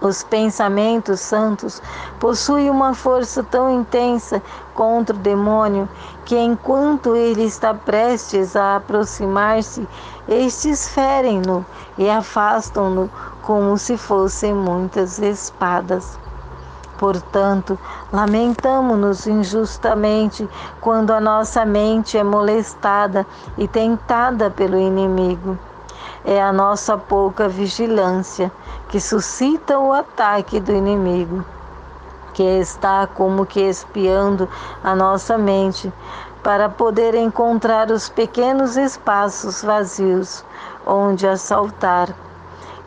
Os 0.00 0.22
pensamentos 0.22 1.20
santos 1.20 1.82
possuem 2.18 2.70
uma 2.70 2.94
força 2.94 3.42
tão 3.42 3.70
intensa 3.70 4.42
contra 4.72 5.14
o 5.14 5.18
demônio 5.18 5.86
que, 6.24 6.38
enquanto 6.38 7.14
ele 7.14 7.44
está 7.44 7.74
prestes 7.74 8.56
a 8.56 8.76
aproximar-se, 8.76 9.86
estes 10.26 10.88
ferem-no 10.88 11.66
e 11.98 12.08
afastam-no 12.08 13.10
como 13.42 13.76
se 13.76 13.98
fossem 13.98 14.54
muitas 14.54 15.18
espadas. 15.18 16.18
Portanto, 16.96 17.78
lamentamo-nos 18.10 19.26
injustamente 19.26 20.48
quando 20.80 21.10
a 21.10 21.20
nossa 21.20 21.66
mente 21.66 22.16
é 22.16 22.24
molestada 22.24 23.26
e 23.58 23.68
tentada 23.68 24.50
pelo 24.50 24.78
inimigo. 24.78 25.58
É 26.24 26.42
a 26.42 26.52
nossa 26.52 26.98
pouca 26.98 27.48
vigilância 27.48 28.52
que 28.88 29.00
suscita 29.00 29.78
o 29.78 29.92
ataque 29.92 30.60
do 30.60 30.72
inimigo, 30.72 31.44
que 32.34 32.42
está 32.42 33.06
como 33.06 33.46
que 33.46 33.60
espiando 33.60 34.48
a 34.84 34.94
nossa 34.94 35.38
mente 35.38 35.92
para 36.42 36.68
poder 36.68 37.14
encontrar 37.14 37.90
os 37.90 38.08
pequenos 38.08 38.76
espaços 38.76 39.62
vazios 39.62 40.44
onde 40.86 41.26
assaltar. 41.26 42.08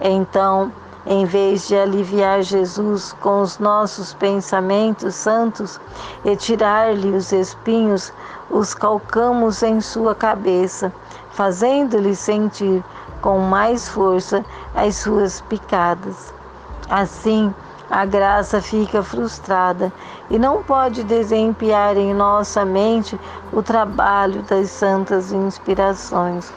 Então, 0.02 0.72
em 1.06 1.26
vez 1.26 1.68
de 1.68 1.76
aliviar 1.76 2.42
Jesus 2.42 3.14
com 3.14 3.42
os 3.42 3.60
nossos 3.60 4.14
pensamentos 4.14 5.16
santos 5.16 5.80
e 6.24 6.36
tirar-lhe 6.36 7.16
os 7.16 7.32
espinhos, 7.32 8.14
os 8.50 8.74
calcamos 8.74 9.62
em 9.64 9.82
sua 9.82 10.16
cabeça, 10.16 10.94
fazendo-lhe 11.32 12.16
sentir 12.16 12.84
com 13.24 13.40
mais 13.40 13.88
força 13.88 14.44
as 14.76 14.98
suas 14.98 15.40
picadas. 15.40 16.34
Assim, 16.90 17.54
a 17.90 18.06
graça 18.06 18.62
fica 18.62 19.02
frustrada 19.02 19.94
e 20.30 20.38
não 20.38 20.62
pode 20.62 21.06
desempenhar 21.06 21.96
em 21.96 22.14
nossa 22.14 22.66
mente 22.66 23.18
o 23.54 23.64
trabalho 23.64 24.42
das 24.44 24.70
santas 24.70 25.32
inspirações. 25.32 26.52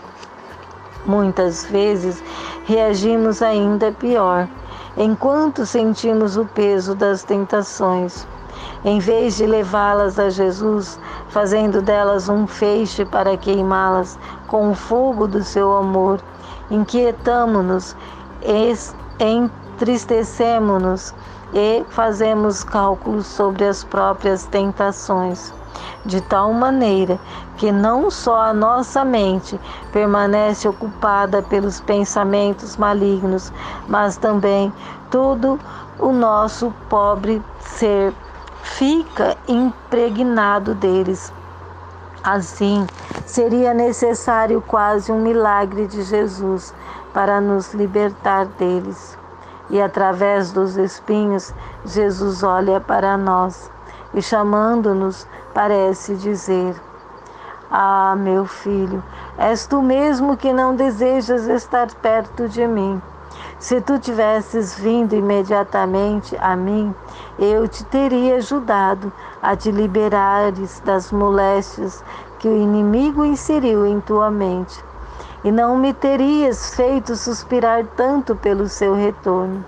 Muitas 1.06 1.64
vezes 1.66 2.20
reagimos 2.64 3.42
ainda 3.42 3.92
pior, 3.92 4.48
enquanto 4.96 5.64
sentimos 5.64 6.36
o 6.36 6.44
peso 6.46 6.96
das 6.96 7.22
tentações. 7.22 8.26
Em 8.84 8.98
vez 8.98 9.36
de 9.36 9.46
levá-las 9.46 10.18
a 10.18 10.30
Jesus, 10.30 10.98
fazendo 11.28 11.80
delas 11.80 12.28
um 12.28 12.44
feixe 12.44 13.04
para 13.04 13.36
queimá-las 13.36 14.18
com 14.48 14.70
o 14.70 14.74
fogo 14.74 15.28
do 15.28 15.44
seu 15.44 15.76
amor, 15.76 16.20
inquietamo-nos, 16.70 17.96
entristecemos-nos 19.18 21.14
e 21.52 21.84
fazemos 21.90 22.64
cálculos 22.64 23.26
sobre 23.26 23.64
as 23.64 23.84
próprias 23.84 24.44
tentações, 24.46 25.54
de 26.04 26.20
tal 26.20 26.52
maneira 26.52 27.18
que 27.56 27.72
não 27.72 28.10
só 28.10 28.42
a 28.42 28.54
nossa 28.54 29.04
mente 29.04 29.58
permanece 29.92 30.68
ocupada 30.68 31.42
pelos 31.42 31.80
pensamentos 31.80 32.76
malignos, 32.76 33.52
mas 33.88 34.16
também 34.16 34.72
todo 35.10 35.58
o 35.98 36.12
nosso 36.12 36.72
pobre 36.88 37.42
ser 37.60 38.12
fica 38.62 39.36
impregnado 39.48 40.74
deles. 40.74 41.32
Assim, 42.26 42.84
seria 43.24 43.72
necessário 43.72 44.60
quase 44.60 45.12
um 45.12 45.20
milagre 45.20 45.86
de 45.86 46.02
Jesus 46.02 46.74
para 47.14 47.40
nos 47.40 47.72
libertar 47.72 48.46
deles. 48.46 49.16
E 49.70 49.80
através 49.80 50.50
dos 50.50 50.76
espinhos, 50.76 51.54
Jesus 51.84 52.42
olha 52.42 52.80
para 52.80 53.16
nós 53.16 53.70
e, 54.12 54.20
chamando-nos, 54.20 55.24
parece 55.54 56.16
dizer: 56.16 56.74
Ah, 57.70 58.16
meu 58.18 58.44
filho, 58.44 59.00
és 59.38 59.64
tu 59.68 59.80
mesmo 59.80 60.36
que 60.36 60.52
não 60.52 60.74
desejas 60.74 61.46
estar 61.46 61.86
perto 61.94 62.48
de 62.48 62.66
mim. 62.66 63.00
Se 63.58 63.80
tu 63.80 63.98
tivesses 63.98 64.78
vindo 64.78 65.14
imediatamente 65.14 66.36
a 66.40 66.54
mim, 66.54 66.94
eu 67.38 67.66
te 67.66 67.84
teria 67.84 68.36
ajudado 68.36 69.10
a 69.40 69.56
te 69.56 69.70
liberares 69.70 70.80
das 70.84 71.10
moléstias 71.10 72.04
que 72.38 72.48
o 72.48 72.54
inimigo 72.54 73.24
inseriu 73.24 73.86
em 73.86 73.98
tua 73.98 74.30
mente, 74.30 74.84
e 75.42 75.50
não 75.50 75.78
me 75.78 75.94
terias 75.94 76.74
feito 76.74 77.16
suspirar 77.16 77.86
tanto 77.96 78.36
pelo 78.36 78.68
seu 78.68 78.94
retorno. 78.94 79.64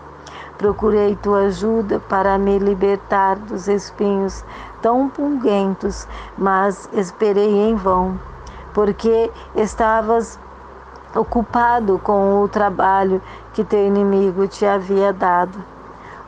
Procurei 0.58 1.16
tua 1.16 1.46
ajuda 1.46 1.98
para 1.98 2.36
me 2.36 2.58
libertar 2.58 3.36
dos 3.36 3.68
espinhos 3.68 4.44
tão 4.82 5.08
pulguentos, 5.08 6.06
mas 6.36 6.90
esperei 6.92 7.70
em 7.70 7.74
vão, 7.74 8.20
porque 8.74 9.30
estavas 9.56 10.38
ocupado 11.14 11.98
com 11.98 12.42
o 12.42 12.48
trabalho 12.48 13.22
que 13.58 13.64
teu 13.64 13.88
inimigo 13.88 14.46
te 14.46 14.64
havia 14.64 15.12
dado. 15.12 15.64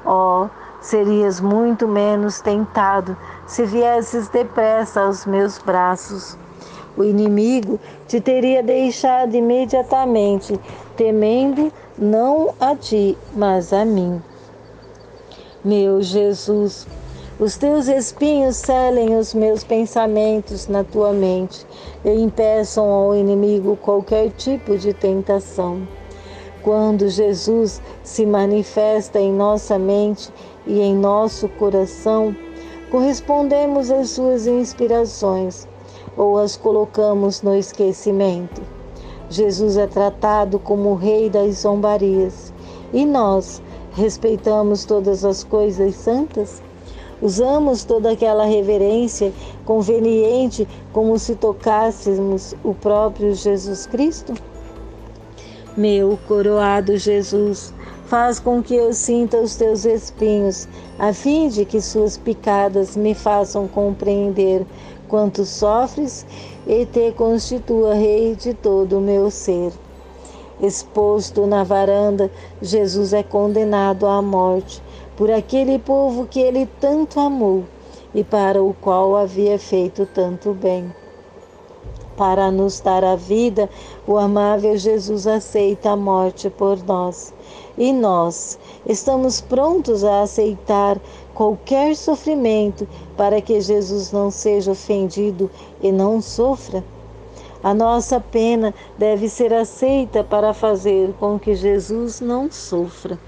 Oh, 0.05 0.49
serias 0.81 1.41
muito 1.41 1.87
menos 1.87 2.41
tentado 2.41 3.17
se 3.47 3.65
viesses 3.65 4.29
depressa 4.29 5.03
aos 5.03 5.25
meus 5.25 5.57
braços. 5.57 6.37
O 6.97 7.05
inimigo 7.05 7.79
te 8.09 8.21
teria 8.21 8.65
deixado 8.65 9.37
imediatamente, 9.37 10.59
temendo 10.97 11.73
não 11.97 12.53
a 12.59 12.75
ti, 12.75 13.17
mas 13.33 13.73
a 13.73 13.85
mim. 13.85 14.21
Meu 15.65 16.03
Jesus, 16.03 16.85
Os 17.39 17.57
teus 17.57 17.87
espinhos 17.87 18.57
selem 18.57 19.17
os 19.17 19.33
meus 19.33 19.63
pensamentos 19.63 20.67
na 20.67 20.83
tua 20.83 21.13
mente 21.13 21.65
e 22.05 22.11
impeçam 22.11 22.91
ao 22.91 23.15
inimigo 23.15 23.77
qualquer 23.77 24.31
tipo 24.31 24.77
de 24.77 24.93
tentação. 24.93 26.00
Quando 26.63 27.09
Jesus 27.09 27.81
se 28.03 28.27
manifesta 28.27 29.19
em 29.19 29.33
nossa 29.33 29.79
mente 29.79 30.31
e 30.67 30.79
em 30.81 30.95
nosso 30.95 31.49
coração, 31.49 32.37
correspondemos 32.91 33.91
às 33.91 34.11
suas 34.11 34.47
inspirações 34.47 35.67
ou 36.19 36.37
as 36.37 36.57
colocamos 36.57 37.41
no 37.41 37.57
esquecimento. 37.57 38.61
Jesus 39.31 39.79
é 39.79 39.87
tratado 39.87 40.59
como 40.59 40.91
o 40.91 40.95
rei 40.97 41.31
das 41.31 41.61
zombarias 41.61 42.53
e 42.93 43.07
nós 43.07 43.63
respeitamos 43.93 44.85
todas 44.85 45.25
as 45.25 45.43
coisas 45.43 45.95
santas? 45.95 46.63
Usamos 47.23 47.85
toda 47.85 48.11
aquela 48.11 48.45
reverência 48.45 49.33
conveniente 49.65 50.69
como 50.93 51.19
se 51.19 51.37
tocássemos 51.37 52.55
o 52.63 52.75
próprio 52.75 53.35
Jesus 53.35 53.87
Cristo? 53.87 54.50
Meu 55.77 56.19
coroado 56.27 56.97
Jesus, 56.97 57.73
faz 58.07 58.41
com 58.41 58.61
que 58.61 58.75
eu 58.75 58.93
sinta 58.93 59.37
os 59.37 59.55
teus 59.55 59.85
espinhos, 59.85 60.67
a 60.99 61.13
fim 61.13 61.47
de 61.47 61.65
que 61.65 61.81
suas 61.81 62.17
picadas 62.17 62.97
me 62.97 63.15
façam 63.15 63.69
compreender 63.69 64.67
quanto 65.07 65.45
sofres 65.45 66.27
e 66.67 66.85
te 66.87 67.13
constitua 67.13 67.95
rei 67.95 68.35
de 68.35 68.53
todo 68.53 68.99
o 68.99 69.01
meu 69.01 69.31
ser. 69.31 69.73
Exposto 70.61 71.47
na 71.47 71.63
varanda, 71.63 72.29
Jesus 72.61 73.13
é 73.13 73.23
condenado 73.23 74.09
à 74.09 74.21
morte 74.21 74.83
por 75.17 75.31
aquele 75.31 75.79
povo 75.79 76.27
que 76.27 76.41
ele 76.41 76.69
tanto 76.81 77.21
amou 77.21 77.65
e 78.13 78.25
para 78.25 78.61
o 78.61 78.75
qual 78.75 79.17
havia 79.17 79.57
feito 79.57 80.05
tanto 80.05 80.53
bem. 80.53 80.93
Para 82.21 82.51
nos 82.51 82.81
dar 82.81 83.03
a 83.03 83.17
vida, 83.17 83.67
o 84.07 84.19
amável 84.19 84.77
Jesus 84.77 85.27
aceita 85.27 85.93
a 85.93 85.97
morte 85.97 86.51
por 86.51 86.77
nós. 86.85 87.33
E 87.79 87.95
nós 87.95 88.59
estamos 88.85 89.41
prontos 89.41 90.05
a 90.05 90.21
aceitar 90.21 91.01
qualquer 91.33 91.97
sofrimento 91.97 92.87
para 93.17 93.41
que 93.41 93.59
Jesus 93.63 94.13
não 94.13 94.31
seja 94.31 94.73
ofendido 94.73 95.51
e 95.83 95.91
não 95.91 96.21
sofra? 96.21 96.85
A 97.63 97.73
nossa 97.73 98.21
pena 98.21 98.75
deve 98.99 99.27
ser 99.27 99.55
aceita 99.55 100.23
para 100.23 100.53
fazer 100.53 101.15
com 101.19 101.39
que 101.39 101.55
Jesus 101.55 102.21
não 102.21 102.53
sofra. 102.53 103.19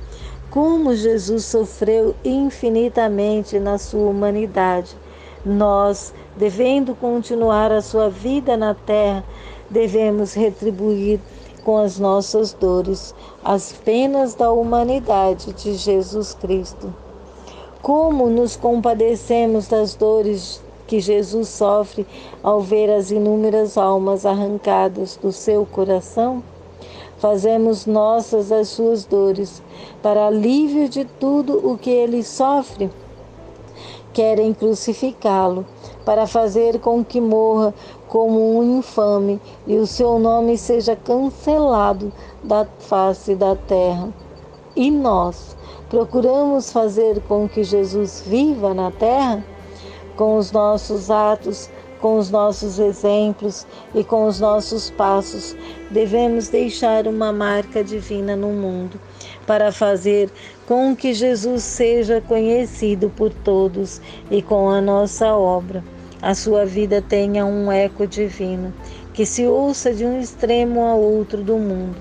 Como 0.51 0.95
Jesus 0.95 1.47
sofreu 1.47 2.15
infinitamente 2.23 3.59
na 3.59 3.79
sua 3.79 4.11
humanidade, 4.11 4.95
nós, 5.45 6.13
devendo 6.37 6.95
continuar 6.95 7.71
a 7.73 7.83
sua 7.83 8.09
vida 8.09 8.57
na 8.57 8.75
terra, 8.75 9.25
devemos 9.71 10.35
retribuir 10.35 11.21
com 11.65 11.79
as 11.79 11.99
nossas 11.99 12.53
dores 12.53 13.15
as 13.45 13.73
penas 13.73 14.35
da 14.35 14.51
humanidade 14.51 15.53
de 15.53 15.75
Jesus 15.75 16.35
Cristo. 16.35 16.93
Como 17.81 18.29
nos 18.29 18.57
compadecemos 18.57 19.69
das 19.69 19.95
dores 19.95 20.63
que 20.87 21.01
Jesus 21.01 21.49
sofre 21.49 22.07
ao 22.43 22.61
ver 22.61 22.91
as 22.91 23.11
inúmeras 23.11 23.79
almas 23.79 24.27
arrancadas 24.27 25.17
do 25.17 25.33
seu 25.33 25.67
coração? 25.67 26.43
Fazemos 27.19 27.87
nossas 27.87 28.51
as 28.51 28.69
suas 28.69 29.05
dores, 29.05 29.63
para 30.03 30.27
alívio 30.27 30.89
de 30.89 31.05
tudo 31.05 31.71
o 31.71 31.79
que 31.79 31.91
ele 31.91 32.23
sofre. 32.25 32.91
Querem 34.13 34.53
crucificá-lo, 34.53 35.65
para 36.05 36.27
fazer 36.27 36.81
com 36.81 37.05
que 37.05 37.21
morra 37.21 37.75
como 38.09 38.59
um 38.59 38.79
infame 38.79 39.41
e 39.67 39.77
o 39.77 39.87
seu 39.87 40.19
nome 40.19 40.59
seja 40.59 40.97
cancelado 40.97 42.13
da 42.43 42.67
face 42.81 43.35
da 43.35 43.57
terra. 43.57 44.09
E 44.75 44.91
nós 44.91 45.57
procuramos 45.89 46.73
fazer 46.73 47.21
com 47.23 47.49
que 47.49 47.63
Jesus 47.63 48.23
viva 48.27 48.73
na 48.75 48.91
terra? 48.91 49.45
com 50.17 50.37
os 50.37 50.53
nossos 50.53 51.11
atos, 51.11 51.71
com 52.01 52.19
os 52.19 52.31
nossos 52.31 52.79
exemplos 52.79 53.67
e 53.95 54.03
com 54.03 54.27
os 54.27 54.41
nossos 54.41 54.91
passos, 54.91 55.57
devemos 55.91 56.49
deixar 56.49 57.07
uma 57.07 57.33
marca 57.33 57.83
divina 57.83 58.35
no 58.35 58.49
mundo 58.49 59.01
para 59.47 59.71
fazer 59.71 60.31
com 60.73 60.97
que 60.97 61.13
Jesus 61.13 61.65
seja 61.65 62.23
conhecido 62.23 63.11
por 63.11 63.31
todos 63.31 64.01
e 64.31 64.41
com 64.41 64.71
a 64.71 64.81
nossa 64.81 65.35
obra. 65.35 65.85
A 66.23 66.35
sua 66.35 66.65
vida 66.65 67.05
tenha 67.07 67.45
um 67.45 67.71
eco 67.71 68.07
divino, 68.07 68.73
que 69.13 69.27
se 69.27 69.47
ouça 69.47 69.93
de 69.93 70.07
um 70.07 70.19
extremo 70.19 70.81
ao 70.81 70.99
outro 70.99 71.43
do 71.43 71.59
mundo. 71.59 71.99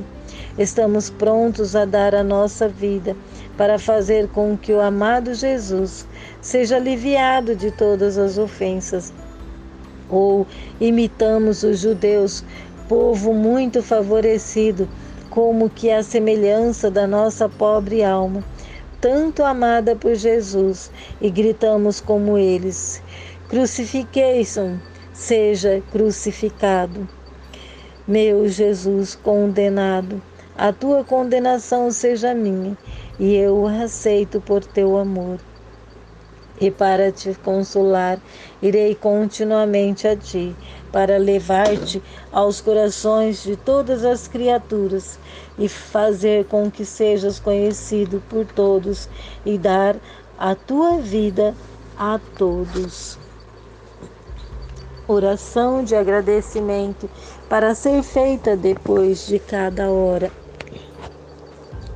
Estamos 0.58 1.10
prontos 1.10 1.76
a 1.76 1.84
dar 1.84 2.16
a 2.16 2.24
nossa 2.24 2.70
vida 2.70 3.14
para 3.58 3.78
fazer 3.78 4.30
com 4.30 4.58
que 4.58 4.72
o 4.72 4.80
amado 4.80 5.34
Jesus 5.34 6.08
seja 6.40 6.78
aliviado 6.78 7.54
de 7.54 7.72
todas 7.72 8.18
as 8.18 8.38
ofensas. 8.38 9.12
Ou 10.10 10.48
imitamos 10.80 11.62
os 11.64 11.80
judeus, 11.80 12.42
povo 12.88 13.34
muito 13.34 13.84
favorecido, 13.84 14.88
como 15.30 15.70
que 15.70 15.92
a 15.92 16.04
semelhança 16.04 16.90
da 16.90 17.06
nossa 17.06 17.50
pobre 17.50 18.02
alma, 18.02 18.42
tanto 19.02 19.44
amada 19.44 19.96
por 19.96 20.14
Jesus, 20.14 20.92
e 21.20 21.30
gritamos 21.30 22.00
como 22.00 22.38
eles: 22.38 23.02
Crucifiqueis-o, 23.50 24.80
seja 25.12 25.82
crucificado. 25.92 27.10
Meu 28.08 28.48
Jesus 28.48 29.16
condenado, 29.16 30.22
a 30.56 30.72
tua 30.72 31.04
condenação 31.04 31.92
seja 31.92 32.34
minha, 32.34 32.78
e 33.20 33.36
eu 33.36 33.68
aceito 33.68 34.40
por 34.40 34.64
teu 34.64 34.98
amor 34.98 35.40
e 36.62 36.70
para 36.70 37.12
te 37.12 37.34
consolar, 37.44 38.22
irei 38.62 38.94
continuamente 38.94 40.08
a 40.08 40.16
ti, 40.16 40.56
para 40.92 41.18
levar-te 41.18 42.02
aos 42.32 42.60
corações 42.62 43.44
de 43.44 43.56
todas 43.56 44.04
as 44.04 44.28
criaturas 44.28 45.18
e 45.58 45.68
fazer 45.68 46.46
com 46.46 46.70
que 46.70 46.86
sejas 46.86 47.40
conhecido 47.40 48.22
por 48.30 48.46
todos 48.46 49.08
e 49.46 49.58
dar 49.58 49.96
a 50.38 50.56
tua 50.56 50.98
vida 50.98 51.56
a 51.98 52.20
todos. 52.38 53.18
Oração 55.08 55.84
de 55.84 55.96
agradecimento 55.96 57.10
para 57.50 57.76
ser 57.76 58.02
feita 58.04 58.56
depois 58.56 59.28
de 59.28 59.40
cada 59.40 59.90
hora. 59.90 60.32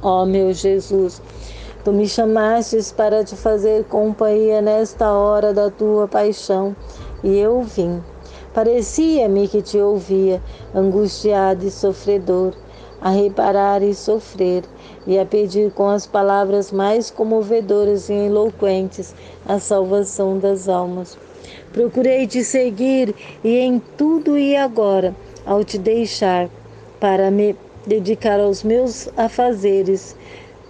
Ó 0.02 0.24
oh, 0.24 0.26
meu 0.26 0.54
Jesus, 0.54 1.22
Tu 1.86 1.94
me 1.94 2.10
chamastes 2.10 2.92
para 2.92 3.24
te 3.24 3.36
fazer 3.36 3.84
companhia 3.84 4.60
nesta 4.60 5.12
hora 5.12 5.54
da 5.54 5.70
tua 5.70 6.08
paixão, 6.08 6.76
e 7.24 7.38
eu 7.38 7.62
vim. 7.62 8.02
Parecia-me 8.56 9.50
que 9.50 9.62
te 9.62 9.78
ouvia, 9.78 10.42
angustiado 10.74 11.68
e 11.68 11.70
sofredor, 11.70 12.54
a 13.02 13.10
reparar 13.10 13.84
e 13.84 13.94
sofrer, 13.94 14.64
e 15.06 15.20
a 15.20 15.26
pedir 15.26 15.72
com 15.72 15.90
as 15.90 16.08
palavras 16.08 16.72
mais 16.72 17.12
comovedoras 17.12 18.08
e 18.08 18.14
eloquentes 18.14 19.14
a 19.46 19.60
salvação 19.60 20.40
das 20.40 20.70
almas. 20.70 21.18
Procurei 21.74 22.26
te 22.28 22.46
seguir 22.46 23.14
e 23.44 23.58
em 23.58 23.78
tudo 23.98 24.38
e 24.38 24.56
agora, 24.56 25.14
ao 25.46 25.62
te 25.66 25.78
deixar, 25.78 26.50
para 26.98 27.30
me 27.30 27.58
dedicar 27.86 28.40
aos 28.40 28.64
meus 28.64 29.10
afazeres, 29.18 30.16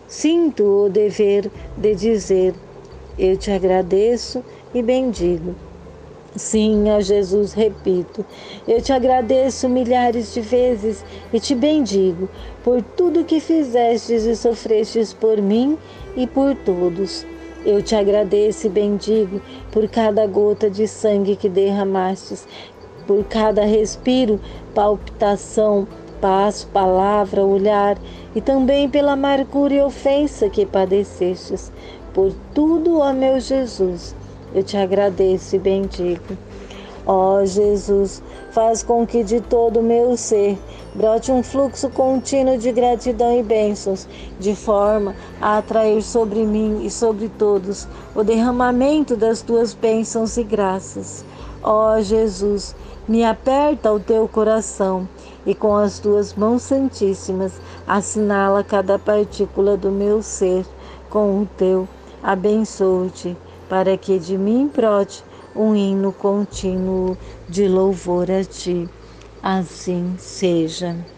Sinto 0.08 0.86
o 0.86 0.90
dever 0.90 1.52
de 1.78 1.96
dizer: 1.96 2.56
Eu 3.18 3.38
te 3.38 3.52
agradeço 3.52 4.44
e 4.74 4.82
bendigo. 4.82 5.65
Sim, 6.36 6.90
a 6.90 7.00
Jesus 7.00 7.54
repito, 7.54 8.26
eu 8.68 8.82
te 8.82 8.92
agradeço 8.92 9.70
milhares 9.70 10.34
de 10.34 10.42
vezes 10.42 11.06
e 11.32 11.40
te 11.40 11.56
bendigo 11.56 12.28
por 12.62 12.82
tudo 12.82 13.24
que 13.24 13.40
fizestes 13.40 14.26
e 14.26 14.36
sofrestes 14.36 15.14
por 15.14 15.42
mim 15.42 15.78
e 16.14 16.28
por 16.28 16.54
todos. 16.54 17.26
Eu 17.66 17.82
te 17.82 17.96
agradeço 17.96 18.68
e 18.68 18.70
bendigo 18.70 19.42
por 19.72 19.88
cada 19.88 20.28
gota 20.28 20.70
de 20.70 20.90
sangue 20.90 21.38
que 21.38 21.48
derramastes, 21.48 22.46
por 23.08 23.24
cada 23.24 23.64
respiro, 23.64 24.38
palpitação, 24.74 25.88
passo, 26.20 26.68
palavra, 26.68 27.46
olhar 27.46 27.98
e 28.36 28.42
também 28.42 28.90
pela 28.90 29.14
amargura 29.14 29.74
e 29.74 29.82
ofensa 29.82 30.50
que 30.50 30.66
padecestes. 30.66 31.72
Por 32.14 32.34
tudo, 32.54 33.00
ó 33.00 33.14
meu 33.14 33.40
Jesus, 33.40 34.14
eu 34.56 34.64
te 34.64 34.78
agradeço 34.78 35.56
e 35.56 35.60
bendigo. 35.60 36.38
Ó 37.06 37.46
Jesus, 37.46 38.24
faz 38.52 38.82
com 38.82 39.06
que 39.06 39.24
de 39.24 39.40
todo 39.42 39.80
o 39.80 39.84
meu 39.84 40.18
ser 40.18 40.58
brote 40.96 41.30
um 41.30 41.44
fluxo 41.44 41.90
contínuo 41.90 42.58
de 42.58 42.72
gratidão 42.72 43.38
e 43.38 43.44
bênçãos, 43.44 44.08
de 44.40 44.56
forma 44.56 45.14
a 45.42 45.58
atrair 45.58 46.02
sobre 46.02 46.46
mim 46.46 46.86
e 46.86 46.90
sobre 46.90 47.28
todos 47.28 47.86
o 48.16 48.24
derramamento 48.24 49.18
das 49.18 49.42
tuas 49.42 49.74
bênçãos 49.74 50.38
e 50.38 50.44
graças. 50.44 51.26
Ó 51.62 52.00
Jesus, 52.00 52.74
me 53.08 53.26
aperta 53.26 53.92
o 53.92 54.00
teu 54.00 54.28
coração 54.28 55.08
e 55.46 55.54
com 55.54 55.76
as 55.76 56.00
tuas 56.00 56.34
mãos 56.34 56.64
santíssimas 56.64 57.52
assinala 57.86 58.64
cada 58.64 58.98
partícula 58.98 59.76
do 59.76 59.92
meu 59.92 60.24
ser 60.24 60.66
com 61.10 61.42
o 61.42 61.48
teu. 61.58 61.88
Abençoo-te, 62.24 63.38
para 63.70 63.98
que 63.98 64.20
de 64.20 64.38
mim 64.38 64.70
brote 64.74 65.24
um 65.56 65.76
hino 65.76 66.12
contínuo 66.14 67.18
de 67.50 67.68
louvor 67.68 68.30
a 68.30 68.44
ti. 68.44 68.88
Assim 69.42 70.16
seja. 70.18 71.15